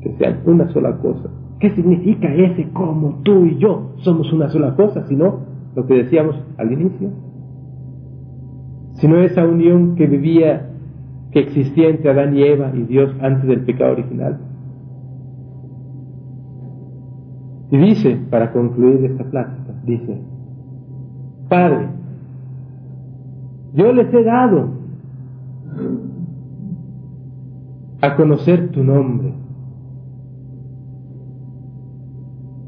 [0.00, 1.28] que sean una sola cosa.
[1.58, 5.06] ¿Qué significa ese como tú y yo somos una sola cosa?
[5.08, 5.40] Sino
[5.74, 7.10] lo que decíamos al inicio,
[8.94, 10.70] sino esa unión que vivía,
[11.32, 14.38] que existía entre Adán y Eva y Dios antes del pecado original.
[17.70, 20.20] Y dice, para concluir esta plática, dice,
[21.48, 21.88] Padre,
[23.74, 24.77] yo les he dado
[28.00, 29.32] a conocer tu nombre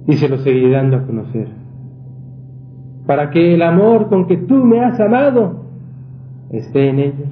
[0.06, 1.48] y se lo seguiré dando a conocer,
[3.06, 5.66] para que el amor con que tú me has amado
[6.50, 7.28] esté en ellos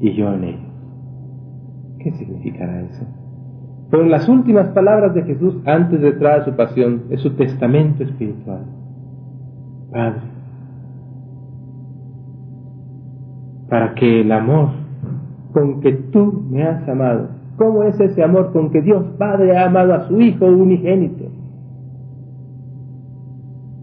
[0.00, 0.70] y yo en ellos.
[2.00, 3.04] ¿Qué significará eso?
[3.90, 8.02] Fueron las últimas palabras de Jesús antes de entrar a su pasión, es su testamento
[8.02, 8.64] espiritual.
[9.92, 10.20] Padre,
[13.68, 14.79] para que el amor
[15.52, 19.66] con que tú me has amado, ¿cómo es ese amor con que Dios Padre ha
[19.66, 21.24] amado a su Hijo unigénito?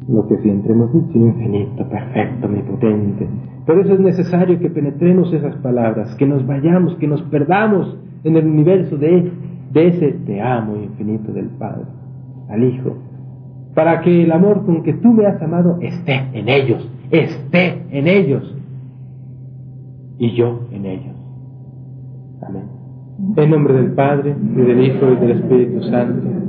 [0.08, 3.28] Lo que siempre hemos dicho, infinito, perfecto, omnipotente,
[3.66, 8.38] por eso es necesario que penetremos esas palabras, que nos vayamos, que nos perdamos en
[8.38, 9.30] el universo de,
[9.74, 11.84] de ese te amo infinito del Padre,
[12.50, 12.96] al Hijo,
[13.76, 18.08] para que el amor con que tú me has amado esté en ellos, esté en
[18.08, 18.56] ellos
[20.18, 21.27] y yo en ellos.
[23.36, 26.47] En nombre del Padre, y del Hijo, y del Espíritu Santo.